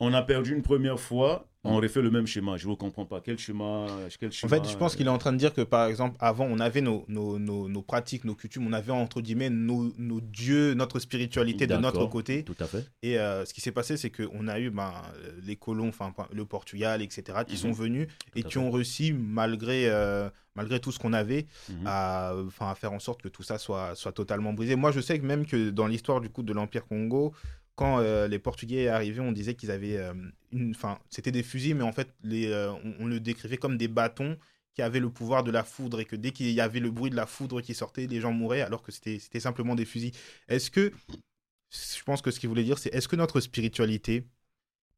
[0.00, 2.56] On a perdu une première fois, on refait le même schéma.
[2.56, 3.20] Je ne comprends pas.
[3.20, 3.86] Quel schéma,
[4.20, 6.44] quel En fait, je pense qu'il est en train de dire que, par exemple, avant,
[6.44, 10.20] on avait nos, nos, nos, nos pratiques, nos coutumes, on avait, entre guillemets, nos, nos
[10.20, 12.42] dieux, notre spiritualité de notre côté.
[12.44, 12.84] Tout à fait.
[13.02, 16.10] Et euh, ce qui s'est passé, c'est qu'on a eu ben, euh, les colons, enfin
[16.12, 17.58] pas- le Portugal, etc., qui Mhm.
[17.58, 18.58] sont venus et qui fait.
[18.58, 21.86] ont réussi, malgré, euh, malgré tout ce qu'on avait, Mhm.
[21.86, 24.76] à, à faire en sorte que tout ça soit, soit totalement brisé.
[24.76, 27.32] Moi, je sais que même que dans l'histoire du coup de l'Empire Congo,
[27.76, 30.14] quand euh, les Portugais arrivaient, on disait qu'ils avaient euh,
[30.52, 33.76] une, enfin, c'était des fusils, mais en fait, les, euh, on, on le décrivait comme
[33.76, 34.38] des bâtons
[34.74, 37.10] qui avaient le pouvoir de la foudre et que dès qu'il y avait le bruit
[37.10, 40.12] de la foudre qui sortait, les gens mouraient, alors que c'était simplement des fusils.
[40.48, 40.92] Est-ce que,
[41.70, 44.26] je pense que ce qu'il voulait dire, c'est est-ce que notre spiritualité,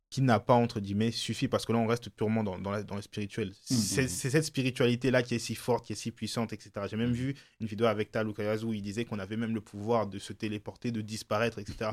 [0.09, 2.85] qui n'a pas, entre guillemets, suffit, parce que là, on reste purement dans, dans, la-
[2.85, 3.53] dans le spirituel.
[3.63, 6.71] C'est c'est cette spiritualité-là qui est si forte, qui est si puissante, etc.
[6.89, 10.07] J'ai même vu une vidéo avec Tal où il disait qu'on avait même le pouvoir
[10.07, 11.91] de se téléporter, de disparaître, etc.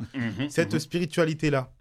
[0.50, 1.74] Cette spiritualité-là,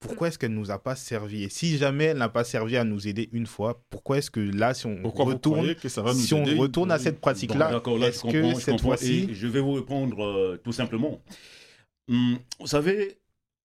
[0.00, 1.42] pourquoi est-ce qu'elle nous a pas servi?
[1.44, 4.40] Et si jamais elle n'a pas servi à nous aider une fois, pourquoi est-ce que
[4.40, 7.82] là, si on Pourquoi retourne, que ça va nous si on retourne à cette pratique-là,
[8.02, 11.20] est-ce que cette fois-ci, je vais vous répondre euh, tout simplement.
[12.08, 13.18] Hum, vous savez,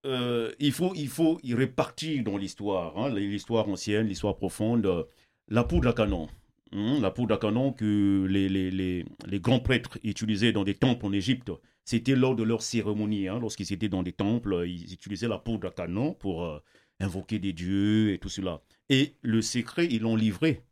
[0.05, 5.03] euh, il, faut, il faut y répartir dans l'histoire, hein, l'histoire ancienne, l'histoire profonde, euh,
[5.47, 6.27] la poudre à canon.
[6.73, 10.73] Hum, la poudre à canon que les, les, les, les grands prêtres utilisaient dans des
[10.73, 11.51] temples en Égypte.
[11.85, 15.67] C'était lors de leur cérémonie, hein, lorsqu'ils étaient dans des temples, ils utilisaient la poudre
[15.67, 16.59] à canon pour euh,
[16.99, 18.61] invoquer des dieux et tout cela.
[18.89, 20.63] Et le secret, ils l'ont livré.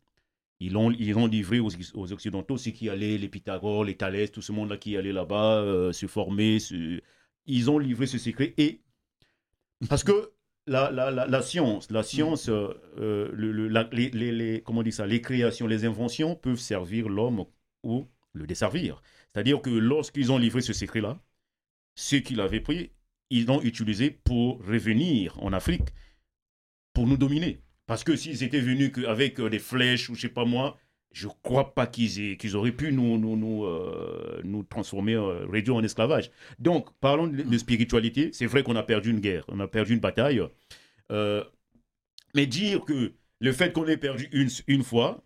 [0.60, 4.42] Ils l'ont ils livré aux, aux Occidentaux, ceux qui allaient, les Pythagore, les Thalès, tout
[4.42, 6.58] ce monde-là qui allait là-bas se former.
[7.48, 8.54] Ils ont livré ce secret.
[8.58, 8.82] Et
[9.90, 10.32] parce que
[10.68, 16.36] la, science, la science, euh, euh, les, comment on dit ça, les créations, les inventions
[16.36, 17.46] peuvent servir l'homme
[17.84, 19.02] ou le desservir.
[19.34, 21.20] C'est-à-dire que lorsqu'ils ont livré ce secret-là,
[21.96, 22.92] ceux qui l'avaient pris,
[23.30, 25.90] ils l'ont utilisé pour revenir en Afrique,
[26.94, 27.62] pour nous dominer.
[27.88, 30.78] Parce que s'ils étaient venus avec euh, des flèches ou je sais pas moi,
[31.12, 36.32] je crois pas qu'ils aient- qu'ils auraient pu nous, euh, transformer, euh, réduire en esclavage.
[36.60, 38.30] Donc, parlons de, spiritualité.
[38.34, 40.42] C'est vrai qu'on a perdu une guerre, on a perdu une bataille.
[41.12, 41.44] Euh,
[42.36, 44.30] mais dire que le fait qu'on ait perdu
[44.68, 45.22] une fois,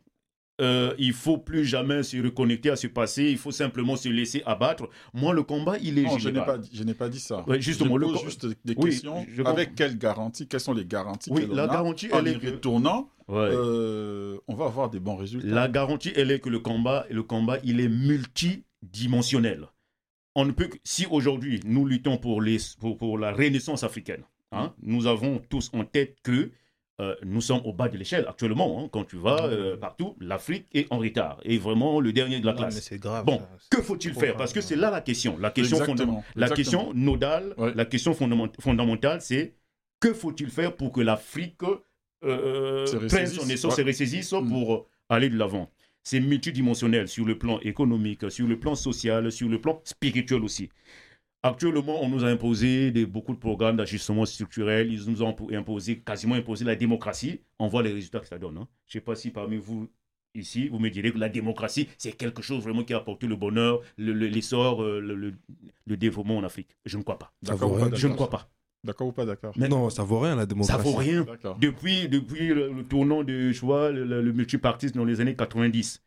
[0.61, 4.41] euh, il faut plus jamais se reconnecter à ce passé, il faut simplement se laisser
[4.45, 4.89] abattre.
[5.13, 6.61] Moi, le combat, il est Non, je n'ai général.
[6.61, 7.43] pas, je n'ai pas dit ça.
[7.47, 9.25] Ouais, justement, je pose juste des Oui, questions.
[9.29, 12.47] je avec quelles garanties Quelles sont les garanties Oui, la a garantie, elle est que-
[12.51, 13.37] retournant Ouais.
[13.51, 15.47] euh, On va avoir des bons résultats.
[15.47, 19.67] La garantie, elle est que le combat, le combat, il est multidimensionnel.
[20.35, 24.23] On ne peut que, si aujourd'hui nous luttons pour, les, pour, pour la renaissance africaine,
[24.51, 26.51] hein, nous avons tous en tête que
[27.01, 28.79] euh, nous sommes au bas de l'échelle actuellement.
[28.83, 28.89] hein.
[28.91, 32.53] quand tu vas euh, partout, l'Afrique est en retard, et vraiment le dernier de la
[32.53, 32.81] Non, mais classe.
[32.83, 33.25] c'est grave.
[33.25, 33.47] Bon, ça.
[33.77, 34.29] Que faut-il faire?
[34.29, 35.37] grave, Parce que c'est là la question.
[35.39, 37.73] La question, fondam- la question nodale, Ouais.
[37.75, 39.55] la question fondament- fondamentale, c'est
[39.99, 41.61] que faut-il faire pour que l'Afrique
[42.23, 43.83] euh, Se prenne ressaisisse, son essence, ouais.
[43.83, 44.47] se ressaisisse Mm.
[44.49, 45.69] pour aller de l'avant
[46.03, 50.69] C'est multidimensionnel sur le plan économique, sur le plan social, sur le plan spirituel aussi.
[51.45, 54.91] Actuellement, on nous a imposé des, beaucoup de programmes d'ajustement structurel.
[54.91, 57.41] Ils nous ont imposé, quasiment imposé la démocratie.
[57.59, 58.57] On voit les résultats que ça donne.
[58.57, 58.67] hein.
[58.87, 59.87] Je ne sais pas si parmi vous,
[60.33, 63.35] ici, vous me direz que la démocratie, c'est quelque chose vraiment qui a apporté le
[63.35, 65.33] bonheur, le- le- l'essor, euh, le, le-
[65.85, 66.69] le développement en Afrique.
[66.83, 67.31] Je ne crois pas.
[67.43, 67.95] Ça D'accord vaut ou pas rien.
[67.95, 68.27] Je ne d'accord?
[68.29, 68.49] crois pas.
[68.83, 69.53] D'accord ou pas d'accord?
[69.57, 70.83] Non, ça vaut rien la Ça démocratie.
[70.83, 71.23] vaut rien.
[71.25, 71.57] D'accord.
[71.59, 75.35] Depuis, depuis le, le tournant de tu vois, le, le- le multipartisme dans les années
[75.35, 76.01] 90,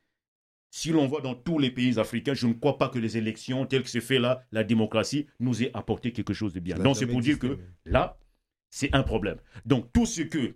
[0.71, 3.67] si l'on voit dans tous les pays africains, je ne crois pas que les élections
[3.67, 6.77] telles que c'est fait là, la démocratie, nous ait apporté quelque chose de bien.
[6.77, 8.19] Donc c'est pour dire que là,
[8.71, 9.39] c'est un problème.
[9.65, 10.55] Donc tout ce que,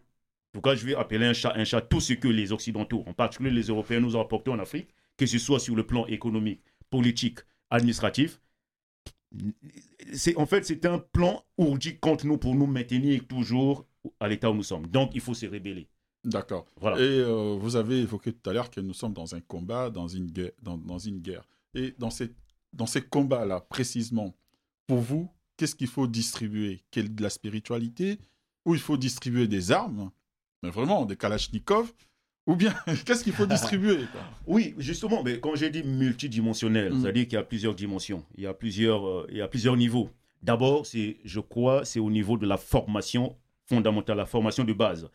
[0.52, 3.50] pourquoi je vais appeler un chat un chat, tout ce que les Occidentaux, en particulier
[3.50, 7.38] les Européens, nous ont apporté en Afrique, que ce soit sur le plan économique, politique,
[7.70, 8.38] administratif,
[10.12, 13.86] c'est en fait c'est un plan ourdi contre nous pour nous maintenir toujours
[14.20, 14.86] à l'état où nous sommes.
[14.86, 15.88] Donc il faut se rébeller.
[16.24, 16.66] D'accord.
[16.80, 16.98] Voilà.
[16.98, 20.06] Et euh, vous avez évoqué tout à l'heure que nous sommes dans un combat, dans
[20.08, 20.52] une guerre.
[20.62, 21.42] Dans, dans une guerre.
[21.74, 22.30] Et dans ces,
[22.72, 24.34] dans ces combats-là, précisément,
[24.86, 26.82] pour vous, qu'est-ce qu'il faut distribuer?
[26.90, 28.18] Quelle, De la spiritualité?
[28.64, 30.10] Ou il faut distribuer des armes
[30.62, 31.92] Mais vraiment, des kalachnikovs?
[32.46, 32.74] Ou bien,
[33.06, 33.98] qu'est-ce qu'il faut distribuer
[34.46, 37.00] Oui, justement, mais quand j'ai dit multidimensionnel, Mm.
[37.00, 39.76] c'est-à-dire qu'il y a plusieurs dimensions, il y a plusieurs, euh, il y a plusieurs
[39.76, 40.10] niveaux.
[40.42, 45.08] D'abord, c'est, je crois, c'est au niveau de la formation fondamentale, la formation de base.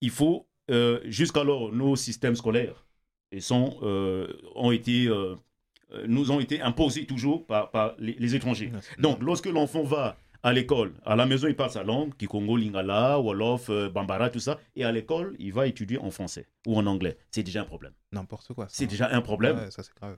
[0.00, 2.86] Il faut, euh, jusqu'alors, nos systèmes scolaires
[3.32, 5.34] et sont, euh, ont été, euh,
[6.06, 8.72] nous ont été imposés toujours par, par les, les étrangers.
[8.98, 13.20] Donc, lorsque l'enfant va à l'école, à la maison, il parle sa langue, Kikongo, Lingala,
[13.20, 17.18] Wolof, Bambara, tout ça, et à l'école, il va étudier en français ou en anglais.
[17.30, 17.92] C'est déjà un problème.
[18.12, 18.66] N'importe quoi.
[18.70, 19.58] C'est déjà un problème.
[19.58, 20.16] Ouais, ça, c'est grave.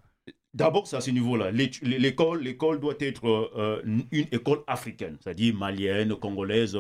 [0.54, 1.50] D'abord, c'est à ce niveau-là.
[1.50, 6.78] L'école, l'école doit être une école africaine, c'est-à-dire malienne, congolaise.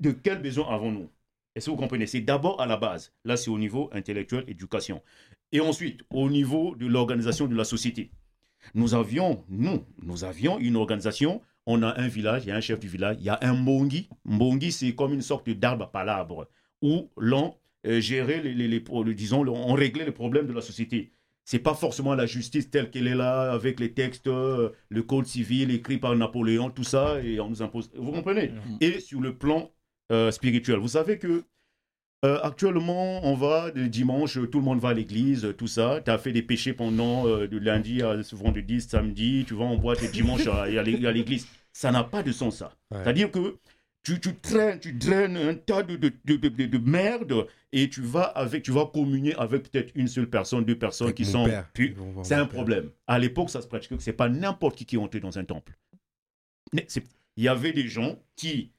[0.00, 1.10] De quel besoin avons-nous?
[1.54, 3.12] Est-ce que vous comprenez C'est d'abord à la base.
[3.24, 5.00] Là, c'est au niveau intellectuel, éducation.
[5.52, 8.10] Et ensuite, au niveau de l'organisation de la société.
[8.74, 11.42] Nous avions, nous, nous avions une organisation.
[11.66, 13.54] On a un village, il y a un chef du village, il y a un
[13.54, 14.08] mbongi.
[14.24, 16.46] Mbongi, c'est comme une sorte d'arbre à palabres
[16.82, 17.54] où l'on
[17.86, 21.12] euh, gérait les, les- disons, on réglait les problèmes de la société.
[21.44, 25.26] C'est pas forcément la justice telle qu'elle est là, avec les textes, euh, le code
[25.26, 27.90] civil écrit par Napoléon, tout ça, et on nous impose.
[27.94, 28.48] Vous comprenez?
[28.48, 28.78] Mhm.
[28.80, 29.70] Et sur le plan
[30.12, 31.44] euh, spirituel, vous savez que
[32.24, 36.00] euh, actuellement, on va le dimanche, tout le monde va à l'église, tout ça.
[36.02, 39.64] Tu as fait des péchés pendant euh, de lundi à ce vendredi, samedi, tu vas
[39.64, 41.46] en boîte et dimanche à, l'église.
[41.72, 42.72] Ça n'a pas de sens, ça.
[42.90, 42.98] Ouais.
[43.02, 43.58] C'est-à-dire que
[44.02, 47.90] tu, tu, traînes, tu draines un tas de, de, de, de- de- de merde et
[47.90, 51.24] tu vas, avec, tu vas communier avec peut-être une seule personne, deux personnes Avec qui
[51.26, 51.46] sont.
[52.22, 52.90] C'est un problème.
[53.06, 55.72] À l'époque, ça se pratiquait que c'est pas n'importe qui qui entrait dans un temple.
[57.36, 58.70] Il y avait des gens qui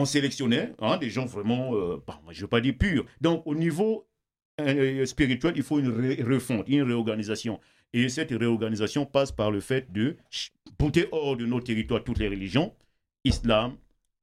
[0.00, 3.04] on sélectionnait, hein, des gens vraiment, euh, moi, je ne veux pas dire purs.
[3.20, 4.06] Donc, au niveau
[4.60, 5.90] euh, spirituel, il faut une
[6.26, 7.60] refonte, une réorganisation.
[7.92, 10.16] Et cette réorganisation passe par le fait de
[10.78, 12.74] bouter hors de nos territoires toutes les religions,
[13.24, 13.76] islam,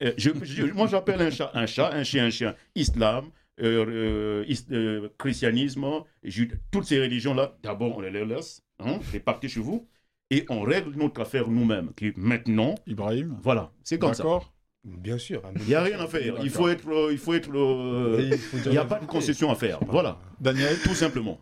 [0.03, 3.25] euh, je- je- moi j'appelle un chat un chat, un chien un chien, islam,
[3.61, 5.85] euh, euh, is- euh, christianisme,
[6.23, 8.99] jude- toutes ces religions-là, d'abord on les laisse, hein,
[9.47, 9.88] chez vous,
[10.31, 14.23] et on règle notre affaire nous-mêmes, qui maintenant, Ibrahim voilà, c'est comme ça.
[14.23, 14.53] D'accord
[14.86, 15.41] Bien sûr.
[15.45, 16.36] hein, Il n'y a rien à faire.
[16.43, 16.88] Il faut être.
[16.88, 18.30] euh, il faut être euh,
[18.65, 19.80] il n'y a pas de concession à faire.
[19.88, 21.39] Voilà, Daniel tout simplement.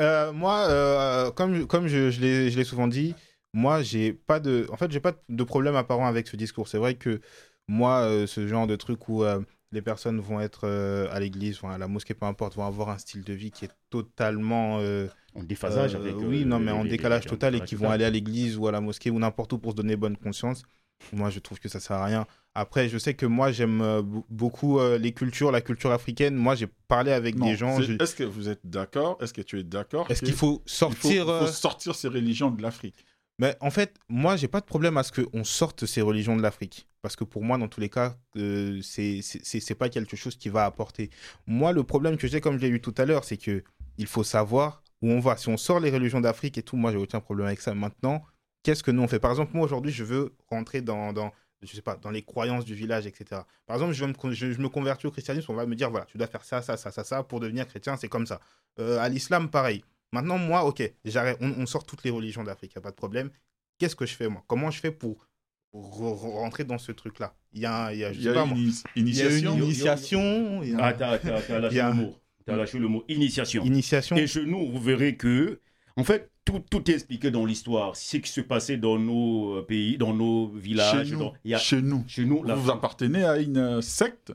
[0.00, 3.14] Euh, moi, euh, comme, comme je, je l'ai je l'ai souvent dit,
[3.52, 6.66] moi, j'ai pas de, en fait, j'ai pas de problème apparent avec ce discours.
[6.66, 7.20] C'est vrai que
[7.68, 11.60] moi, euh, ce genre de truc où euh, les personnes vont être euh, à l'église,
[11.62, 15.06] à la mosquée, peu importe, vont avoir un style de vie qui est totalement euh,
[15.36, 16.16] En déphasage euh, avec.
[16.18, 18.80] oui, non, mais en décalage total et qui vont aller à l'église ou à la
[18.80, 20.64] mosquée ou n'importe où pour se donner bonne conscience.
[21.12, 22.26] Moi, je trouve que ça sert à rien.
[22.54, 26.34] Après, je sais que moi, j'aime euh, beaucoup euh, les cultures, la culture africaine.
[26.36, 27.80] Moi, j'ai parlé avec Non, des gens.
[27.80, 30.70] je- Est-ce que vous êtes d'accord Est-ce que tu es d'accord Est-ce qu'il faut il
[30.70, 33.04] faut- sortir il faut euh, sortir ces religions de l'Afrique?
[33.40, 36.42] Mais en fait, moi, j'ai pas de problème à ce qu'on sorte ces religions de
[36.42, 36.86] l'Afrique.
[37.02, 40.64] Parce que pour moi, dans tous les cas, euh, c'est pas quelque chose qui va
[40.64, 41.10] apporter.
[41.46, 43.64] Moi, le problème que j'ai, comme je l'ai eu tout à l'heure, c'est que
[43.98, 45.36] il faut savoir où on va.
[45.36, 47.74] Si on sort les religions d'Afrique et tout, moi, j'ai aucun problème avec ça.
[47.74, 48.24] Maintenant,
[48.64, 51.72] qu'est-ce que nous on fait Par exemple, moi, aujourd'hui, je veux rentrer dans, dans, je
[51.72, 53.42] sais pas, dans les croyances du village, etc.
[53.66, 56.06] Par exemple, je, me, je, je me convertis au christianisme, on va me dire, voilà,
[56.06, 58.40] tu dois faire ça, ça, ça, ça, ça, pour devenir chrétien, c'est comme ça.
[58.80, 59.84] Euh, à l'islam, pareil.
[60.10, 62.90] Maintenant, moi, ok, j'arrête, on, on sort toutes les religions d'Afrique, il n'y a pas
[62.90, 63.30] de problème.
[63.78, 64.42] Qu'est-ce que je fais, moi?
[64.48, 65.28] Comment je fais pour
[65.74, 67.34] re- re- rentrer dans ce truc-là?
[67.52, 70.70] Il y a, il y a, je sais y a pas, une initiation initiation, il
[70.70, 72.16] y a- Ah, t'as lâché le mot.
[72.46, 73.64] T'as lâché le mot initiation.
[73.64, 74.16] initiation.
[74.16, 75.60] Et chez nous, vous verrez que,
[75.96, 77.94] en fait, tout, tout est expliqué dans l'histoire.
[77.96, 81.06] Ce qui se passait dans nos euh, pays, dans nos villages.
[81.08, 82.04] Chez nous, dans- il y a- chez nous.
[82.06, 84.32] chez nous, Vous appartenez à une euh, secte?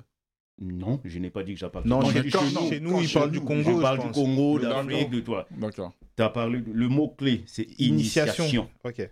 [0.62, 1.90] Non, je n'ai pas dit que j'appartenais.
[1.96, 2.62] Non, Moi, chez, chez non.
[2.64, 2.70] nous.
[2.70, 4.12] chez nous, quand il chez parle du Congo, On je parle du.
[4.12, 5.48] Congo, d'Afrique, de toi.
[5.52, 5.94] D'accord.
[6.18, 8.44] Tu as parlé, le mot-clé, c'est Initiation.
[8.46, 8.70] initiation.
[8.84, 9.10] Ok.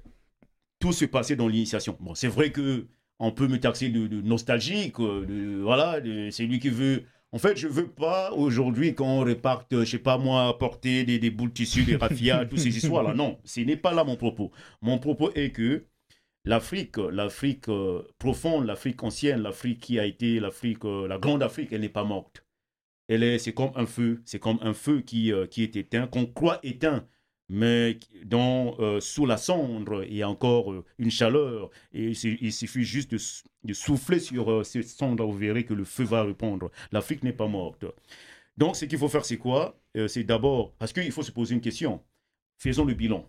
[0.80, 1.98] tout se passait dans l'initiation.
[2.02, 2.86] Bon, c'est vrai que
[3.20, 6.00] on peut me taxer de, de nostalgique, euh, de, voilà,
[6.32, 10.18] c'est lui qui veut En fait, je veux pas aujourd'hui qu'on reparte, je sais pas
[10.18, 13.13] moi, apporter des, des boules de tissu, des raffias, toutes ces histoires-là.
[13.13, 14.52] Non, ce n'est pas là mon propos.
[14.82, 15.86] Mon propos est que
[16.46, 21.74] l'Afrique, l'Afrique euh, profonde, l'Afrique ancienne, l'Afrique qui a été l'Afrique, euh, la grande Afrique,
[21.74, 22.46] elle n'est pas morte.
[23.10, 26.08] Elle est, c'est comme un feu, c'est comme un feu qui, euh, qui est éteint,
[26.08, 27.06] qu'on croit éteint,
[27.50, 32.54] mais dont euh, sous la cendre il y a encore euh, une chaleur et il
[32.54, 36.72] suffit juste de, souffler sur euh, cette cendre, vous verrez que le feu va répondre.
[36.92, 37.86] L'Afrique n'est pas morte.
[38.58, 39.80] Donc ce qu'il faut faire, c'est quoi?
[40.08, 42.04] C'est d'abord, parce qu'il faut se poser une question.
[42.60, 43.28] Faisons le bilan.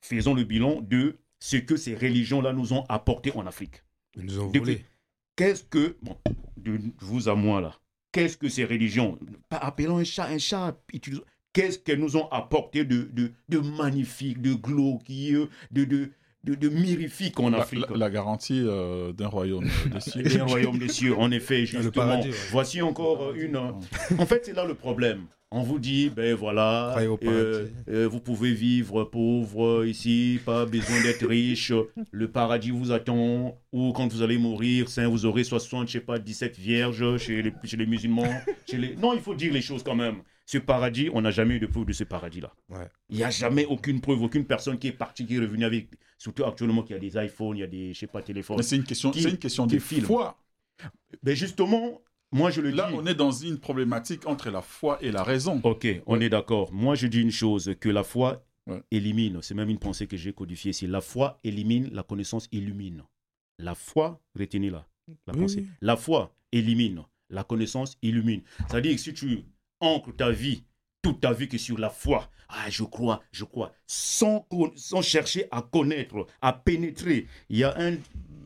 [0.00, 3.84] Faisons le bilan de ce que ces religions-là nous ont apporté en Afrique.
[4.16, 4.84] Ils nous ont volé.
[5.36, 6.16] Qu'est-ce que, bon,
[6.56, 7.78] de vous à moi là,
[8.12, 9.18] qu'est-ce que ces religions,
[9.50, 10.76] appelons un chat un chat,
[11.52, 16.10] qu'est-ce qu'elles nous ont apporté de, de, de magnifique, de glorieux, de, de,
[16.44, 17.84] de, de mirifique en Afrique?
[17.90, 20.22] la- la garantie euh, d'un royaume des cieux.
[20.24, 21.90] Les royaumes des cieux, en effet, justement.
[21.90, 22.34] paradis, ouais.
[22.50, 23.56] Voici encore euh, une.
[23.56, 23.72] euh,
[24.18, 25.22] En fait, c'est là le problème.
[25.52, 31.26] On vous dit, ben voilà, euh, euh, vous pouvez vivre pauvre ici, pas besoin d'être
[31.26, 31.72] riche.
[32.12, 33.58] Le paradis vous attend.
[33.72, 37.42] Ou quand vous allez mourir, saint, vous aurez 60, je sais pas, 17 vierges chez
[37.42, 38.32] les, chez les musulmans.
[38.70, 38.94] chez les...
[38.94, 40.18] Non, il faut dire les choses quand même.
[40.52, 42.52] Ce paradis, on n'a jamais eu de preuve de ce paradis-là.
[42.70, 42.88] Ouais.
[43.08, 45.90] Il n'y a jamais aucune preuve, aucune personne qui est partie, qui est revenue avec.
[46.18, 48.56] Surtout actuellement, qu'il y a des iPhones, il y a des, je sais pas, téléphones.
[48.56, 50.36] Mais c'est une question, c'est une question de foi.
[51.22, 52.94] Mais justement, moi je le Là, dis.
[52.98, 55.60] on est dans une problématique entre la foi et la raison.
[55.62, 56.72] Ok, on est d'accord.
[56.72, 58.82] Moi, je dis une chose, que la foi Ouais.
[58.90, 63.02] élimine, c'est même une pensée que j'ai codifiée ici, la foi élimine, la connaissance illumine.
[63.58, 64.86] La foi, retenez-la,
[65.26, 65.60] la Oui, pensée.
[65.60, 65.68] oui.
[65.80, 68.42] La foi élimine, la connaissance illumine.
[68.68, 69.44] C'est-à-dire que si tu
[69.80, 70.64] ancres ta vie,
[71.02, 74.46] toute ta vie que sur la foi, ah, je crois, je crois, sans,
[75.02, 77.26] chercher à connaître, à pénétrer.
[77.48, 77.96] Il y a un...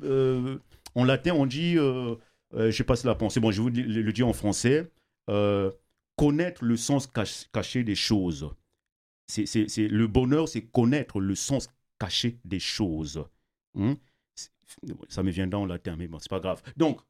[0.03, 0.59] euh,
[0.95, 1.77] en latin, on dit...
[1.79, 2.17] euh,
[2.55, 4.91] euh, je passe la pensée, bon, je vous le, dis en français.
[5.29, 5.71] euh,
[6.17, 8.51] connaître le sens cach- caché des choses.
[9.27, 9.47] C'est,
[9.79, 11.69] le bonheur, c'est connaître le sens
[11.99, 13.25] caché des choses.
[13.75, 13.95] Hmm?
[15.09, 16.63] Ça me vient dans le latin, mais bon, c'est pas grave.
[16.77, 17.01] Donc,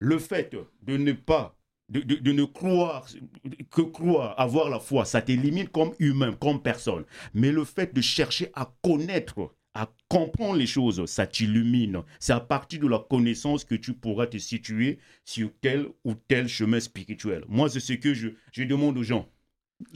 [0.00, 1.57] le fait de ne pas,
[1.88, 3.06] de, de- de ne croire
[3.70, 7.04] que croire, avoir la foi, ça t'élimine comme humain, comme personne.
[7.34, 12.02] Mais le fait de chercher à connaître, à comprendre les choses, ça t'illumine.
[12.20, 16.48] C'est à partir de la connaissance que tu pourras te situer sur tel ou tel
[16.48, 17.44] chemin spirituel.
[17.48, 19.28] Moi, c'est ce que je, je demande aux gens,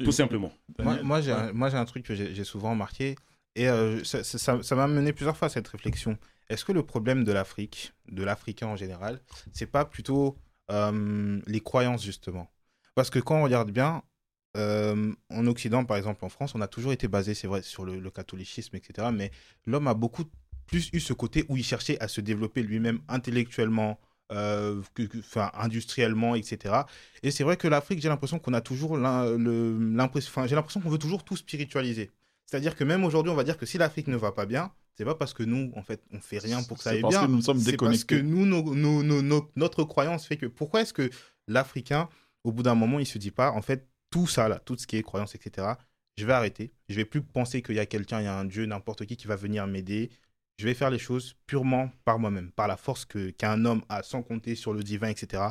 [0.05, 0.53] tout simplement.
[0.79, 1.39] Moi, moi, j'ai ouais.
[1.39, 3.17] un, moi, j'ai un truc que j'ai j'ai souvent remarqué,
[3.57, 6.17] et euh, ça ça- ça- ça m'a mené plusieurs fois à cette réflexion.
[6.49, 9.21] Est-ce que le problème de l'Afrique, de l'Africain en général,
[9.53, 10.37] c'est pas plutôt
[10.73, 12.51] euh, les croyances, justement
[12.95, 14.03] Parce que quand on regarde bien,
[14.57, 17.85] euh, en Occident, par exemple en France, on a toujours été basé, c'est vrai, sur
[17.85, 19.09] le, catholicisme, etc.
[19.13, 19.31] Mais
[19.67, 20.25] l'homme a beaucoup
[20.67, 23.99] plus eu ce côté où il cherchait à se développer lui-même intellectuellement,
[24.33, 24.81] euh,
[25.19, 26.75] enfin, industriellement, etc.
[27.23, 30.99] Et c'est vrai que l'Afrique, j'ai l'impression qu'on a toujours l'impression, j'ai l'impression qu'on veut
[30.99, 32.11] toujours tout spiritualiser.
[32.47, 35.05] C'est-à-dire que même aujourd'hui, on va dire que si l'Afrique ne va pas bien, c'est
[35.05, 37.15] pas parce que nous, en fait, on fait rien pour que ça C'est aille parce
[37.15, 37.27] bien.
[37.27, 38.23] que nous sommes C'est parce que déconnectés.
[38.23, 41.09] nous, nos- nos- nos- nos- notre croyance fait que pourquoi est-ce que
[41.49, 42.09] l'Africain,
[42.45, 44.87] au bout d'un moment, il se dit pas, en fait, tout ça là, tout ce
[44.87, 45.67] qui est croyance, etc.
[46.19, 46.73] Je vais arrêter.
[46.91, 49.17] Je vais plus penser qu'il y a quelqu'un, il y a un Dieu, n'importe qui
[49.17, 50.11] qui va venir m'aider.
[50.59, 54.03] Je vais faire les choses purement par moi-même, par la force que qu'un homme a,
[54.03, 55.43] sans compter sur le divin, etc.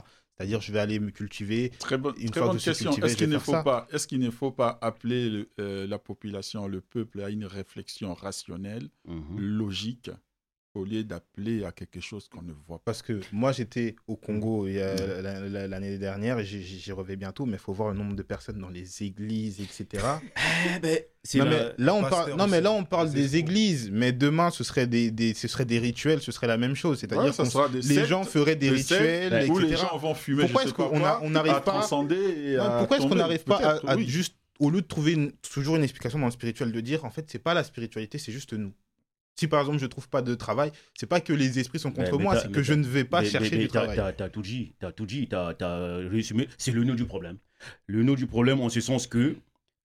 [0.41, 1.71] C'est-à-dire, je vais aller me cultiver.
[1.77, 3.05] Très bonne, Une très fois bonne que je suis question.
[3.05, 3.61] Est-ce qu'il ne faut ça.
[3.63, 7.45] pas, est-ce qu'il ne faut pas appeler le- euh, la population, le peuple, à une
[7.45, 9.39] réflexion rationnelle, Mhm.
[9.39, 10.09] logique,
[10.73, 12.83] au lieu d'appeler à quelque chose qu'on ne voit pas.
[12.85, 17.53] Parce que moi, j'étais au Congo la- la- l'année dernière et j'y- reviens bientôt, mais
[17.53, 20.05] il faut voir le nombre de personnes dans les églises, etc.
[20.75, 22.63] Eh ben, c'est Non, mais là, on parle, non, mais aussi.
[22.63, 25.79] là, on parle Les des églises, mais demain, ce serait des, des- ce serait des
[25.79, 26.99] rituels, ce serait la même chose.
[26.99, 29.81] C'est-à-dire Ouais, que les gens feraient des des rituels, sectes où les etc.
[29.91, 30.43] gens vont fumer.
[30.43, 33.73] Pourquoi est-ce qu'on n'arrive à pas- transcender à pourquoi est-ce qu'on tomber n'arrive pas à,
[33.73, 34.07] Peut-être, à oui.
[34.07, 37.09] juste, au lieu de trouver une- toujours une explication dans le spirituel, de dire, en
[37.09, 38.71] fait, c'est pas la spiritualité, c'est juste nous.
[39.39, 42.17] Si par exemple je trouve pas de travail, c'est pas que les esprits sont contre
[42.17, 43.97] Mais- moi, c'est que je ne vais pas Mais- chercher mais- du travail.
[44.17, 46.47] T'as tout dit, t'as tout dit, t'as as résumé.
[46.57, 47.37] C'est le nœud du problème.
[47.87, 49.35] Le nœud du problème en ce sens que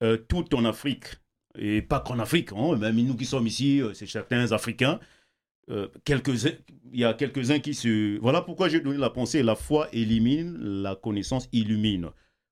[0.02, 1.06] euh, tout en Afrique,
[1.58, 5.00] et pas qu'en Afrique, hein, même nous qui sommes ici, euh, c'est certains Africains,
[5.70, 6.52] euh, quelques-uns,
[6.92, 8.18] il y a quelques-uns qui se...
[8.18, 12.10] Voilà pourquoi j'ai donné la pensée, la foi élimine, la connaissance illumine.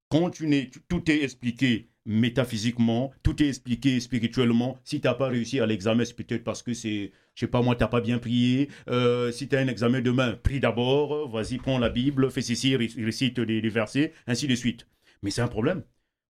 [0.08, 4.78] Quand tu n'es, tout est expliqué métaphysiquement, tout est expliqué spirituellement.
[4.84, 7.62] Si tu n'as pas réussi à l'examen, c'est peut-être parce que c'est, je sais pas
[7.62, 8.68] moi, tu n'as pas bien prié.
[8.88, 12.76] Euh, si tu as un examen demain, prie d'abord, vas-y, prends la Bible, fais ceci,
[12.76, 14.86] ré- récite des versets, ainsi de suite.
[15.22, 15.82] Mais c'est un problème.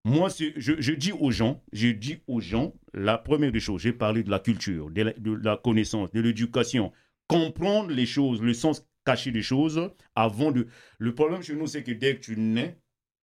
[0.07, 4.23] Moi, je dis aux gens, je dis aux gens, la première des choses, j'ai parlé
[4.23, 6.92] de la culture, de la, de la connaissance, de l'éducation,
[7.27, 10.67] comprendre les choses, le sens caché des choses, avant de...
[10.98, 12.77] Le problème chez nous, c'est que dès que tu nais,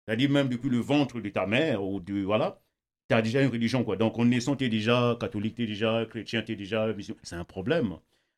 [0.10, 2.60] c'est-à-dire même depuis le ventre de ta mère, ou de, voilà,
[3.08, 3.96] tu as déjà une religion, quoi.
[3.96, 7.20] Donc, en naissant, tu es déjà catholique, tu es déjà chrétien, tu es déjà musulman.
[7.22, 7.98] C'est un problème.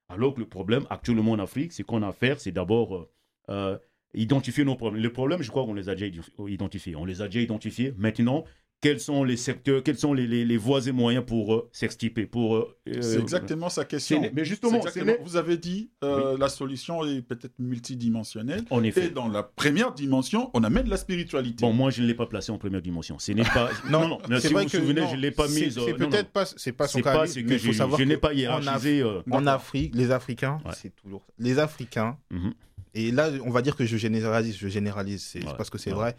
[0.09, 3.09] Alors que le problème, actuellement en Afrique, c'est qu'on a à faire, c'est d'abord euh,
[3.47, 3.78] euh,
[4.13, 5.01] identifier nos problèmes.
[5.01, 6.13] Le problème, je crois qu'on les a déjà
[6.45, 6.97] identifiés.
[6.97, 7.93] On les a déjà identifiés.
[7.97, 8.43] Maintenant,
[8.82, 12.55] quels sont les secteurs, quels sont les, les, voies et moyens pour euh, s'extirper pour
[12.55, 14.29] euh, C'est exactement sa question.
[14.34, 14.82] Mais justement,
[15.23, 18.65] vous avez dit euh, la solution est peut-être multidimensionnelle.
[18.71, 19.05] En effet.
[19.05, 21.61] Et dans la première dimension, on amène la spiritualité.
[21.61, 23.19] Bon, moi, je ne l'ai pas placé en première dimension.
[23.19, 23.69] Ce n'est pas.
[23.89, 24.19] non, non.
[24.39, 25.79] si vous vous souvenez, je ne l'ai pas mise.
[25.86, 26.45] C'est peut-être pas.
[26.45, 27.25] C'est pas son cas.
[27.27, 29.03] que je, savoir je n'ai pas hiérarchisé.
[29.29, 32.17] En, Afrique, les Africains, c'est toujours les Africains.
[32.32, 32.53] Mhm.
[32.93, 34.57] Et là, on va dire que je généralise.
[34.57, 35.21] Je généralise.
[35.23, 36.15] C'est parce que c'est vrai.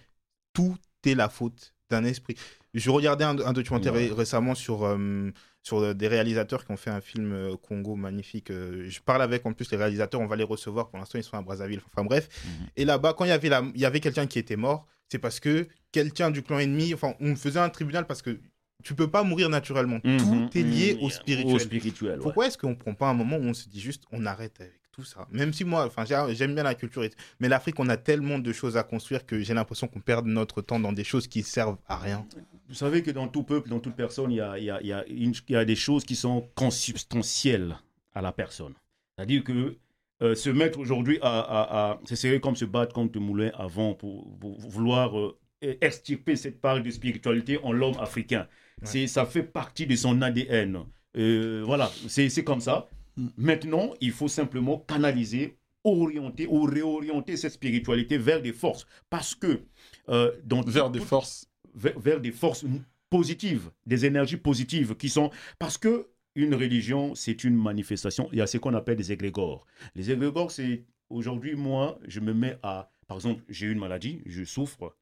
[0.52, 2.34] Tout est la faute d'un esprit.
[2.74, 5.30] Je regardais un, documentaire récemment sur, euh,
[5.62, 8.50] sur euh, des réalisateurs qui ont fait un film euh, Congo magnifique.
[8.50, 10.88] je parle avec en plus les réalisateurs, on va les recevoir.
[10.88, 11.80] Pour l'instant, ils sont à Brazzaville.
[11.92, 12.28] Enfin bref.
[12.44, 12.66] Mhm.
[12.76, 15.18] Et là-bas, quand il y avait, la, il y avait quelqu'un qui était mort, c'est
[15.18, 18.40] parce que quelqu'un du clan ennemi, enfin, on faisait un tribunal parce que
[18.82, 20.00] tu peux pas mourir naturellement.
[20.02, 20.18] Mhm.
[20.18, 21.60] Tout est lié au spirituel.
[21.60, 24.60] spirituel Pourquoi est-ce qu'on prend pas un moment où on se dit juste on arrête
[24.60, 27.02] avec tout ça Même si moi, enfin, j'aime bien la culture,
[27.40, 30.62] mais l'Afrique, on a tellement de choses à construire que j'ai l'impression qu'on perd notre
[30.62, 32.26] temps dans des choses qui servent à rien.
[32.68, 34.80] Vous savez que dans tout peuple, dans toute personne, il y a, il y a,
[34.80, 37.76] il y a, il y a des choses qui sont consubstantielles
[38.14, 38.74] à la personne.
[39.16, 39.76] C'est-à-dire que
[40.22, 43.94] euh, se mettre aujourd'hui à, à, à c'est comme se battre contre le moulin avant
[43.94, 48.46] pour, vouloir euh, extirper cette part de spiritualité en l'homme africain.
[48.84, 50.84] C'est, ça fait partie de son ADN.
[51.16, 52.88] Euh, voilà, c'est comme ça.
[53.36, 58.86] Maintenant, il faut simplement canaliser, orienter ou réorienter cette spiritualité vers des forces.
[59.10, 59.62] Parce que...
[60.08, 60.32] Euh,
[60.66, 62.64] vers des forces vers, des forces
[63.10, 65.30] positives, des énergies positives qui sont...
[65.58, 68.28] Parce que une religion, c'est une manifestation.
[68.32, 69.66] Il y a ce qu'on appelle des égrégores.
[69.94, 72.90] Les égrégores, c'est aujourd'hui, moi, je me mets à...
[73.06, 74.96] Par exemple, j'ai une maladie, je souffre.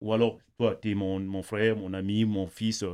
[0.00, 2.84] Ou alors, toi, tu es mon, mon, frère, mon ami, mon fils.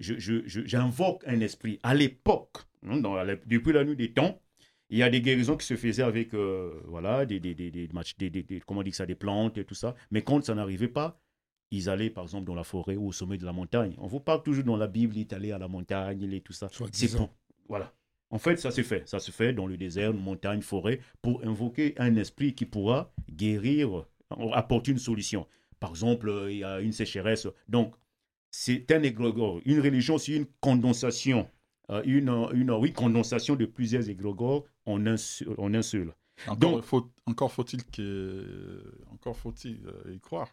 [0.00, 1.78] J'invoque un esprit.
[1.82, 3.00] À l'époque, hein,
[3.46, 4.40] depuis la nuit des temps,
[4.90, 8.60] il y a des guérisons qui se faisaient avec euh, voilà, des, des, des, des,
[8.66, 9.94] comment on dit ça, des plantes et tout ça.
[10.10, 11.20] Mais quand ça n'arrivait pas,
[11.70, 13.94] ils allaient par exemple dans la forêt ou au sommet de la montagne.
[13.98, 16.54] On vous parle toujours dans la Bible, il est allé à la montagne et tout
[16.54, 16.68] ça.
[16.92, 17.28] C'est pour,
[17.68, 17.92] voilà.
[18.30, 19.06] En fait, ça se fait.
[19.08, 24.06] Ça se fait dans le désert, montagne, forêt, pour invoquer un esprit qui pourra guérir,
[24.52, 25.46] apporter une solution.
[25.80, 27.46] Par exemple, il y a une sécheresse.
[27.68, 27.94] Donc,
[28.50, 29.60] c'est un égrégore.
[29.64, 31.48] Une religion, c'est une condensation.
[31.90, 35.16] Euh, une, une, oui, condensation de plusieurs égrégores en un,
[35.56, 36.12] en un seul.
[36.46, 40.48] Encore, faut, encore faut-il que, encore faut-il euh, y croire.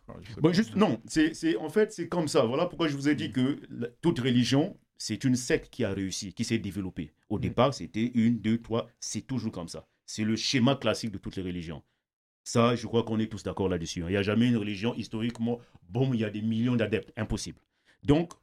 [0.51, 2.43] juste, non, c'est, en fait, c'est comme ça.
[2.45, 3.59] Voilà pourquoi je vous ai dit que
[4.01, 7.11] toute religion, c'est une secte qui a réussi, qui s'est développée.
[7.29, 7.41] Au mm.
[7.41, 9.87] départ, c'était une, deux, trois, c'est toujours comme ça.
[10.05, 11.83] C'est le schéma classique de toutes les religions.
[12.43, 14.03] Ça, je crois qu'on est tous d'accord là-dessus.
[14.03, 14.07] Hein.
[14.07, 17.11] Il n'y a jamais une religion historiquement, bon, il y a des millions d'adeptes.
[17.17, 17.59] Impossible.
[18.05, 18.33] Donc,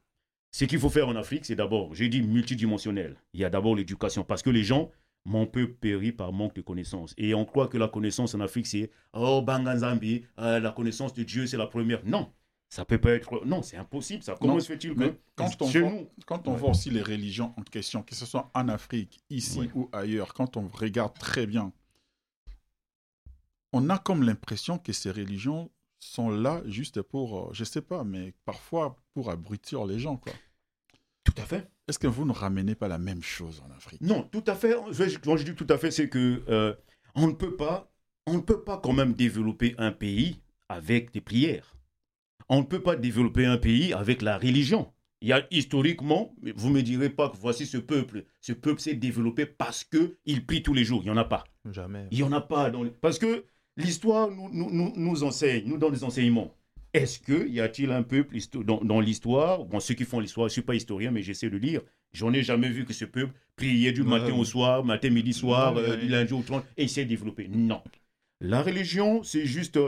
[0.51, 3.15] ce qu'il faut faire en Afrique, c'est d'abord, j'ai dit multidimensionnel.
[3.33, 4.91] Il y a d'abord l'éducation, parce que les gens,
[5.25, 7.13] mon peuple périt par manque de connaissances.
[7.17, 11.23] Et on croit que la connaissance en Afrique, c'est Oh, Banganzambi, euh, la connaissance de
[11.23, 12.05] Dieu, c'est la première.
[12.05, 12.31] Non,
[12.69, 13.45] ça peut pas être.
[13.45, 14.21] Non, c'est impossible.
[14.21, 14.35] Ça.
[14.39, 15.15] Comment se fait-il que.
[15.35, 16.09] Quand on, voit, nous...
[16.25, 19.89] quand on voit aussi les religions en question, que ce soit en Afrique, ici ou
[19.91, 21.71] ailleurs, quand on regarde très bien,
[23.71, 25.71] on a comme l'impression que ces religions
[26.07, 30.33] sont là juste pour, euh, je sais pas, mais parfois pour abrutir les gens, quoi.
[31.23, 31.69] Tout à fait.
[31.87, 34.01] Est-ce que vous ne ramenez pas la même chose en Afrique?
[34.01, 34.75] Non, tout à fait.
[35.23, 36.73] Quand je dis tout à fait, c'est que euh,
[37.15, 37.91] on ne peut pas,
[38.25, 41.75] on ne peut pas quand même développer un pays avec des prières.
[42.49, 44.91] On ne peut pas développer un pays avec la religion.
[45.21, 48.25] Il y a historiquement, vous me direz pas que voici ce peuple.
[48.41, 51.01] Ce peuple s'est développé parce que il prie tous les jours.
[51.03, 51.45] Il y en a pas.
[51.71, 52.07] Jamais.
[52.11, 53.45] Il y en a pas parce que
[53.77, 56.53] l'histoire nous, nous, nous enseigne, nous donne des enseignements.
[56.93, 59.65] Est-ce qu'il y a-t-il un peuple dans, l'histoire?
[59.65, 61.81] Bon, ceux qui font l'histoire, je ne suis pas historien, mais j'essaie de lire.
[62.13, 65.75] J'en ai jamais vu que ce peuple priait du matin au soir, matin, midi, soir,
[65.75, 67.47] euh, du lundi au 30, et s'est développé.
[67.47, 67.81] Non.
[68.41, 69.79] La religion, c'est juste.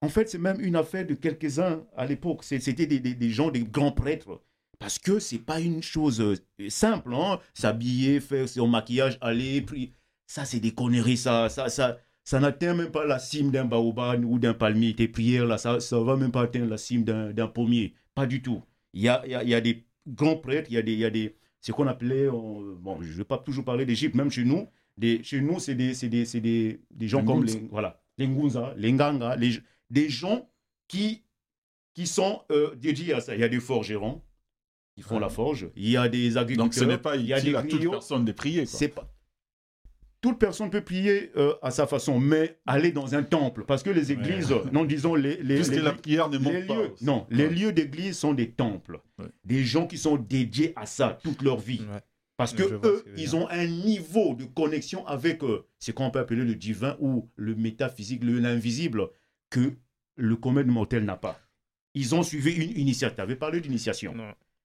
[0.00, 2.44] En fait, c'est même une affaire de quelques-uns à l'époque.
[2.44, 4.40] C'était des, gens, des grands prêtres.
[4.78, 6.36] Parce que c'est pas une chose euh,
[6.68, 7.40] simple, hein?
[7.54, 9.92] S'habiller, faire son maquillage, aller, prier.
[10.26, 14.24] Ça, c'est des conneries, ça, ça, ça, ça n'atteint même pas la cime d'un baobab
[14.24, 14.94] ou d'un palmier.
[14.94, 17.94] Tes prières, là, ça ne va même pas atteindre la cime d'un pommier.
[18.14, 18.62] Pas du tout.
[18.94, 21.04] Il y a, il y a, des grands prêtres, il y a des, il y
[21.04, 24.44] a des ce qu'on appelait, bon, je ne vais pas toujours parler d'Égypte, même chez
[24.44, 24.68] nous,
[24.98, 28.92] des, chez nous, c'est des, des, des, des, gens comme les, voilà, les Ngunza, les
[28.92, 29.58] Nganga, les,
[29.88, 30.48] des gens
[30.88, 31.24] qui,
[31.94, 33.34] qui sont euh, dédiés à ça.
[33.34, 34.22] Il y a des forgerons
[34.94, 36.66] qui font la forge, il y a des agriculteurs.
[36.66, 38.66] Donc ce n'est pas il y a des à toute personne de prier.
[38.66, 39.13] C'est pas
[40.24, 43.90] toute personne peut prier euh, à sa façon, mais aller dans un temple, parce que
[43.90, 46.74] les églises, non, disons les, les, les- la prière ne les pas.
[46.76, 49.26] lieux, non, les lieux d'église sont des temples, Ouais.
[49.44, 51.82] des gens qui sont dédiés à ça toute leur vie.
[52.38, 56.42] Parce que eux, ils ont un niveau de connexion avec euh, ce qu'on peut appeler
[56.44, 59.08] le divin ou le métaphysique, le- l'invisible,
[59.50, 59.74] que
[60.16, 61.38] le commun mortel n'a pas.
[61.92, 63.14] Ils ont suivi une initiation.
[63.14, 64.14] Tu avais parlé d'initiation.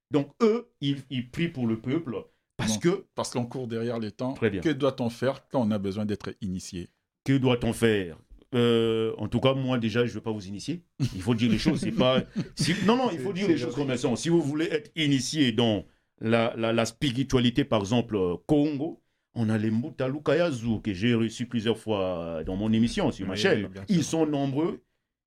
[0.10, 2.16] Donc eux, ils, ils prient pour le peuple
[2.60, 2.80] parce Non.
[2.80, 4.34] que Parce qu'on court derrière les temps.
[4.34, 4.62] Très bien.
[4.62, 6.90] Que doit-on faire quand on a besoin d'être initié?
[7.24, 8.18] Que doit-on faire?
[8.56, 10.84] Euh, En tout cas, moi déjà, je ne veux pas vous initier.
[11.16, 11.80] Il faut dire les choses.
[11.82, 12.24] C'est pas.
[12.56, 14.16] si- Non, non, il faut dire les choses comme elles sont.
[14.16, 15.86] Si vous voulez être initié dans
[16.20, 19.02] la, la, la spiritualité, par exemple, euh, Congo,
[19.36, 23.34] on a les Mutalu Kayazu que j'ai reçus plusieurs fois dans mon émission sur ma
[23.34, 23.70] Oui, chaîne.
[23.88, 24.82] Ils sont nombreux.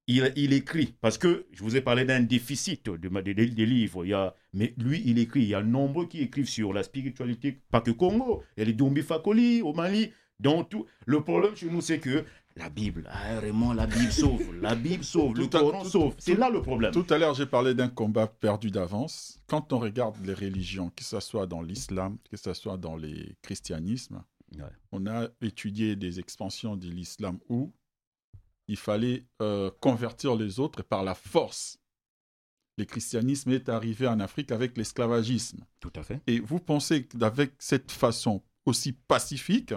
[0.09, 4.05] Il, il écrit, parce que je vous ai parlé d'un déficit de, des, des livres,
[4.05, 5.43] il y a, mais lui, il écrit.
[5.43, 8.43] Il y a nombreux qui écrivent sur la spiritualité, pas que Congo.
[8.57, 10.87] Il y a les Dombi Fakoli au Mali, dans tout.
[11.07, 12.25] Le problème chez nous, c'est que
[12.57, 14.43] la Bible, ah, vraiment, la Bible sauve.
[14.61, 16.15] La Bible sauve, le Coran sauve.
[16.19, 16.93] C'est là le problème.
[16.93, 19.39] Tout à l'heure, j'ai parlé d'un combat perdu d'avance.
[19.47, 23.37] Quand on regarde les religions, que ce soit dans l'islam, que ce soit dans les
[23.41, 24.23] christianismes,
[24.59, 24.65] Ouais.
[24.91, 27.73] on a étudié des expansions de l'islam où
[28.69, 31.79] il fallait euh, convertir les autres par la force.
[32.79, 35.65] Le christianisme est arrivé en Afrique avec l'esclavagisme.
[35.81, 36.21] Tout à fait.
[36.27, 39.75] Et vous pensez qu'avec cette façon aussi pacifique,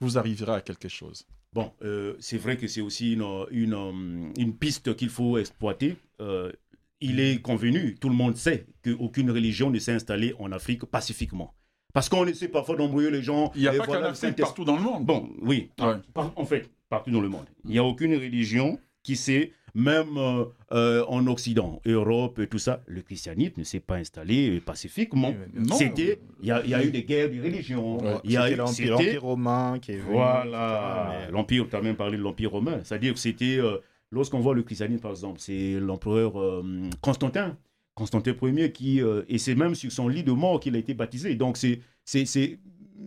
[0.00, 1.26] vous arriverez à quelque chose?
[1.52, 5.96] Bon, euh, c'est vrai que c'est aussi une, une, euh, une piste qu'il faut exploiter.
[6.20, 6.52] Euh,
[7.00, 11.54] il est convenu, tout le monde sait, qu'aucune religion ne s'est installée en Afrique pacifiquement.
[11.94, 13.50] Parce qu'on essaie parfois d'embrouiller les gens.
[13.54, 15.06] Il n'y a pas voilà, qu'en Afrique, partout dans le monde.
[15.06, 15.70] Bon, oui.
[15.80, 15.94] Ouais.
[16.14, 17.46] En fait, partout dans le monde.
[17.64, 22.58] Il n'y a aucune religion qui s'est, même euh, euh, en Occident, Europe et tout
[22.58, 25.34] ça, le christianisme ne s'est pas installé pacifiquement.
[25.72, 27.98] C'était, il y a, il y a eu des guerres de religion.
[28.02, 28.16] Ouais.
[28.24, 30.12] Il y a eu- l'Empire romain qui est venu.
[30.12, 32.80] voilà, mais- l'Empire, tu as même parlé de l'Empire romain.
[32.82, 33.78] C'est-à-dire que c'était, euh,
[34.10, 36.62] lorsqu'on voit le christianisme par exemple, c'est l'empereur euh,
[37.00, 37.56] Constantin,
[37.94, 40.94] Constantin Ier, qui, euh, et c'est même sur son lit de mort qu'il a été
[40.94, 41.34] baptisé.
[41.34, 42.58] Donc c'est, c'est, c'est,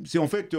[0.03, 0.55] c'est en fait,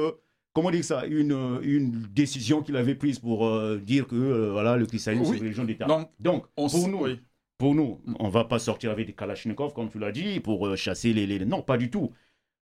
[0.53, 4.77] comment dire ça, une, une décision qu'il avait prise pour euh, dire que euh, voilà,
[4.77, 5.37] le christianisme Oui.
[5.39, 5.87] c'est une religion d'État.
[5.87, 7.21] Donc, Donc, on pour nous, oui.
[7.59, 10.77] pour nous, on va pas sortir avec des Kalachnikov, comme tu l'as dit, pour euh,
[10.77, 12.13] chasser les, les- Non, pas du tout.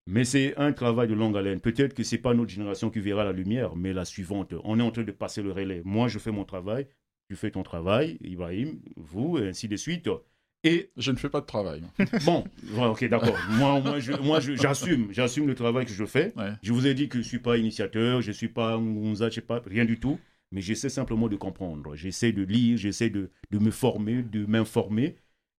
[0.07, 1.61] Mais c'est un travail de longue haleine.
[1.61, 4.55] Peut-être que c'est pas notre génération qui verra la lumière, mais la suivante.
[4.65, 5.83] On est en train de passer le relais.
[5.85, 6.89] Moi, je fais mon travail,
[7.29, 10.09] tu fais ton travail, Ibrahim, vous, et ainsi de suite.
[10.63, 11.83] Et je ne fais pas de travail.
[12.27, 12.45] bon,
[12.79, 13.37] ok, d'accord.
[13.53, 16.35] moi, moi, je- moi, je- j'assume, j'assume le travail que je fais.
[16.37, 16.53] Ouais.
[16.63, 19.35] Je vous ai dit que je ne suis pas initiateur, je ne suis pas je
[19.37, 20.19] sais pas, rien du tout.
[20.53, 21.95] Mais j'essaie simplement de comprendre.
[21.95, 25.17] J'essaie de lire, j'essaie de, de me former, de m'informer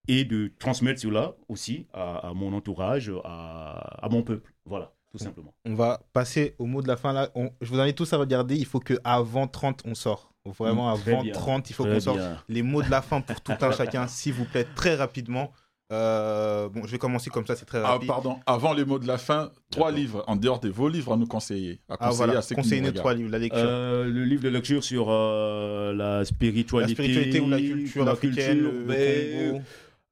[0.07, 4.53] et de transmettre cela aussi à, à mon entourage, à, à mon peuple.
[4.65, 5.53] Voilà, tout simplement.
[5.65, 7.29] On va passer au mot de la fin là.
[7.35, 8.55] On- Je vous invite tous à regarder.
[8.55, 10.31] Il faut que avant 30 on sort.
[10.45, 11.33] Vraiment Mm, avant bien.
[11.33, 12.19] 30, il faut qu'on sorte.
[12.49, 15.51] Les mots de la fin pour tout un chacun, s'il vous plaît, très rapidement.
[15.91, 18.07] Euh, bon, je vais commencer comme ça, c'est très Ah, rapide.
[18.07, 21.17] pardon, avant les mots de la fin, trois livres, en dehors de vos livres, à
[21.17, 21.81] nous conseiller.
[21.89, 23.59] À Ah conseiller voilà, à ceux qui conseillez nous trois livres, la lecture.
[23.61, 26.93] Euh, le livre de lecture sur euh, la spiritualité.
[26.93, 29.61] la spiritualité ou la culture la africaine, culture, le Congo.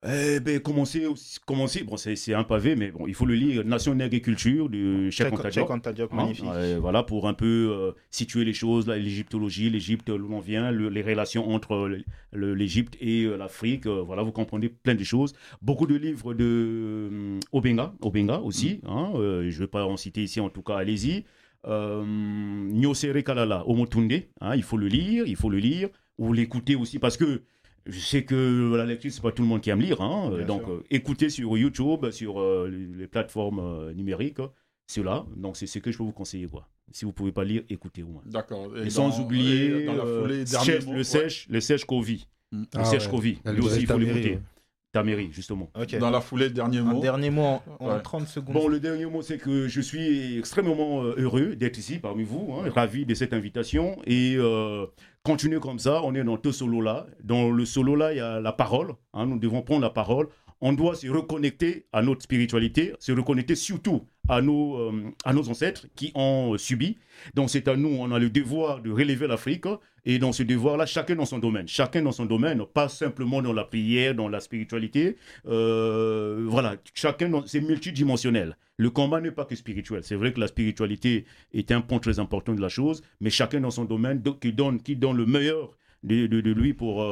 [0.07, 3.33] Eh ben, commencer, aussi- commencer bon, c'est c'est un pavé, mais bon, il faut le
[3.35, 3.65] lire.
[3.65, 5.51] Nation, nègre et culture de Cheikh Anta Diop.
[5.53, 6.45] Cheikh Anta Diop, Hein, magnifique.
[6.45, 10.87] ouais, voilà, pour un peu euh, situer les choses, l'égyptologie, l'Égypte, d'où on vient, le-
[10.87, 11.89] les relations entre
[12.31, 13.87] le- l'Égypte et euh, l'Afrique.
[13.87, 15.33] euh, voilà, vous comprenez plein de choses.
[15.61, 16.45] Beaucoup de livres de
[17.11, 18.79] euh, Obenga, Obenga aussi.
[18.87, 21.25] hein, euh, je ne vais pas en citer ici, en tout cas, allez-y.
[21.67, 26.75] Euh, Nyosere Kalala, Omotunde, hein, il faut le lire, il faut le lire, ou l'écouter
[26.77, 27.41] aussi, parce que
[27.89, 30.01] je sais que la lecture, c'est pas tout le monde qui aime lire.
[30.01, 34.39] hein, Bien donc, euh, écoutez sur YouTube, sur euh, les, les plateformes euh, numériques,
[34.87, 35.25] ceux-là.
[35.35, 36.47] Donc, c'est ce que je peux vous conseiller.
[36.47, 36.67] Quoi.
[36.91, 38.23] Si vous pouvez pas lire, écoutez au moins.
[38.25, 38.75] D'accord.
[38.77, 41.03] Et, sans oublier et dans la euh, foulée, Sèche- mot, le ouais.
[41.03, 41.85] sèche, le sèche.
[42.51, 42.61] Mm.
[42.61, 43.37] Le Ah sèche ouais.
[43.45, 44.39] La Lui aussi, il faut l'écouter.
[44.91, 45.69] Taméry, Taméry, justement.
[45.99, 46.99] Dans la foulée, dernier Un mot.
[47.01, 48.01] dernier mot en, en Ouais.
[48.01, 48.53] 30 secondes.
[48.55, 52.53] Bon, le dernier mot, c'est que je suis extrêmement euh, heureux d'être ici parmi vous,
[52.53, 53.97] hein, ravi de cette invitation.
[54.05, 54.85] Et euh,
[55.23, 57.05] continuer comme ça, on est dans ce solo-là.
[57.23, 58.93] Dans le solo-là, il y a la parole.
[59.13, 60.27] hein, nous devons prendre la parole.
[60.61, 64.91] On doit se reconnecter à notre spiritualité, se reconnecter surtout à nos, euh,
[65.23, 66.97] à nos ancêtres qui ont euh, subi.
[67.33, 69.65] Donc c'est à nous, on a le devoir de relever l'Afrique.
[70.05, 71.67] Et dans ce devoir-là, chacun dans son domaine.
[71.67, 75.17] Chacun dans son domaine, pas simplement dans la prière, dans la spiritualité.
[75.47, 78.57] Euh, voilà, chacun, c'est multidimensionnel.
[78.77, 80.03] Le combat n'est pas que spirituel.
[80.03, 83.59] C'est vrai que la spiritualité est un point très important de la chose, mais chacun
[83.61, 85.71] dans son domaine do- qui donne, qui donne le meilleur
[86.03, 87.05] de, de- de lui pour,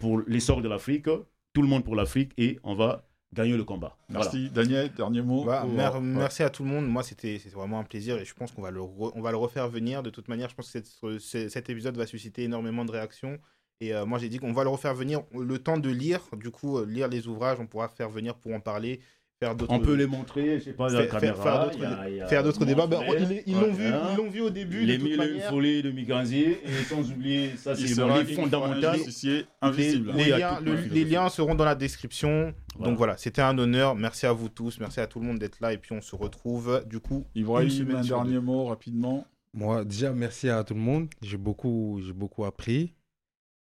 [0.00, 1.08] pour l'essor de l'Afrique.
[1.56, 3.96] Tout le monde pour l'Afrique et on va gagnons le combat.
[4.10, 4.24] Voilà.
[4.24, 4.50] Merci.
[4.50, 5.42] Daniel, dernier mot.
[5.44, 6.86] Bah, mer- Merci à tout le monde.
[6.86, 9.38] Moi, c'était vraiment un plaisir et je pense qu'on va, le re- on va le
[9.38, 10.02] refaire venir.
[10.02, 10.82] De toute manière, je pense que
[11.18, 13.38] cette- cet épisode va susciter énormément de réactions.
[13.80, 16.20] Et euh, moi, j'ai dit qu'on va le refaire venir le temps de lire.
[16.36, 19.00] Du coup, euh, lire les ouvrages, on pourra faire venir pour en parler,
[19.40, 19.72] faire d'autres.
[19.72, 22.26] On peut les montrer, je sais pas, la Faire- faire- caméra.
[22.28, 22.86] faire d'autres débats.
[22.86, 23.00] Ben,
[23.46, 24.08] ils l'ont vu, Voilà.
[24.12, 24.80] ils l'ont vu au début.
[24.84, 25.50] Les de mille manière.
[25.50, 26.58] folies de Miganzi, et
[26.88, 27.86] sans oublier, ça c'est
[28.34, 28.96] fondamental.
[28.98, 30.12] Les, invisible.
[30.16, 32.54] les Oui, à liens, le- les liens seront dans la description.
[32.76, 32.90] Voilà.
[32.90, 33.94] Donc voilà, c'était un honneur.
[33.94, 34.78] Merci à vous tous.
[34.80, 35.72] Merci à tout le monde d'être là.
[35.72, 37.24] Et puis on se retrouve du coup.
[37.34, 38.40] Ibrahim, un dernier deux.
[38.40, 39.26] mot rapidement.
[39.54, 41.08] Moi, déjà, merci à tout le monde.
[41.22, 42.92] J'ai beaucoup, j'ai beaucoup appris.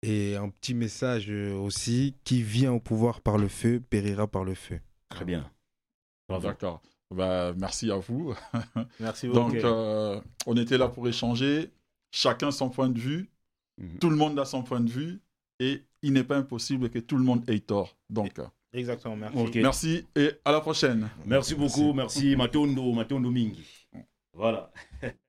[0.03, 4.43] Et un petit message euh, aussi qui vient au pouvoir par le feu, périra par
[4.43, 4.79] le feu.
[5.09, 5.49] Très bien.
[6.27, 6.47] Bravo.
[6.47, 6.81] D'accord.
[7.09, 8.35] Bah, merci à vous.
[8.99, 9.51] Merci beaucoup.
[9.51, 11.71] Donc, euh, on était là pour échanger.
[12.11, 13.29] Chacun son point de vue.
[13.77, 13.99] Mhm.
[13.99, 15.21] Tout le monde a son point de vue.
[15.59, 17.97] Et il n'est pas impossible que tout le monde ait tort.
[18.09, 18.39] Donc,
[18.73, 19.59] Exactement, merci.
[19.61, 21.09] Merci et à la prochaine.
[21.25, 23.65] Merci beaucoup, merci Matondo, Matondo Mingi.
[24.33, 24.71] Voilà.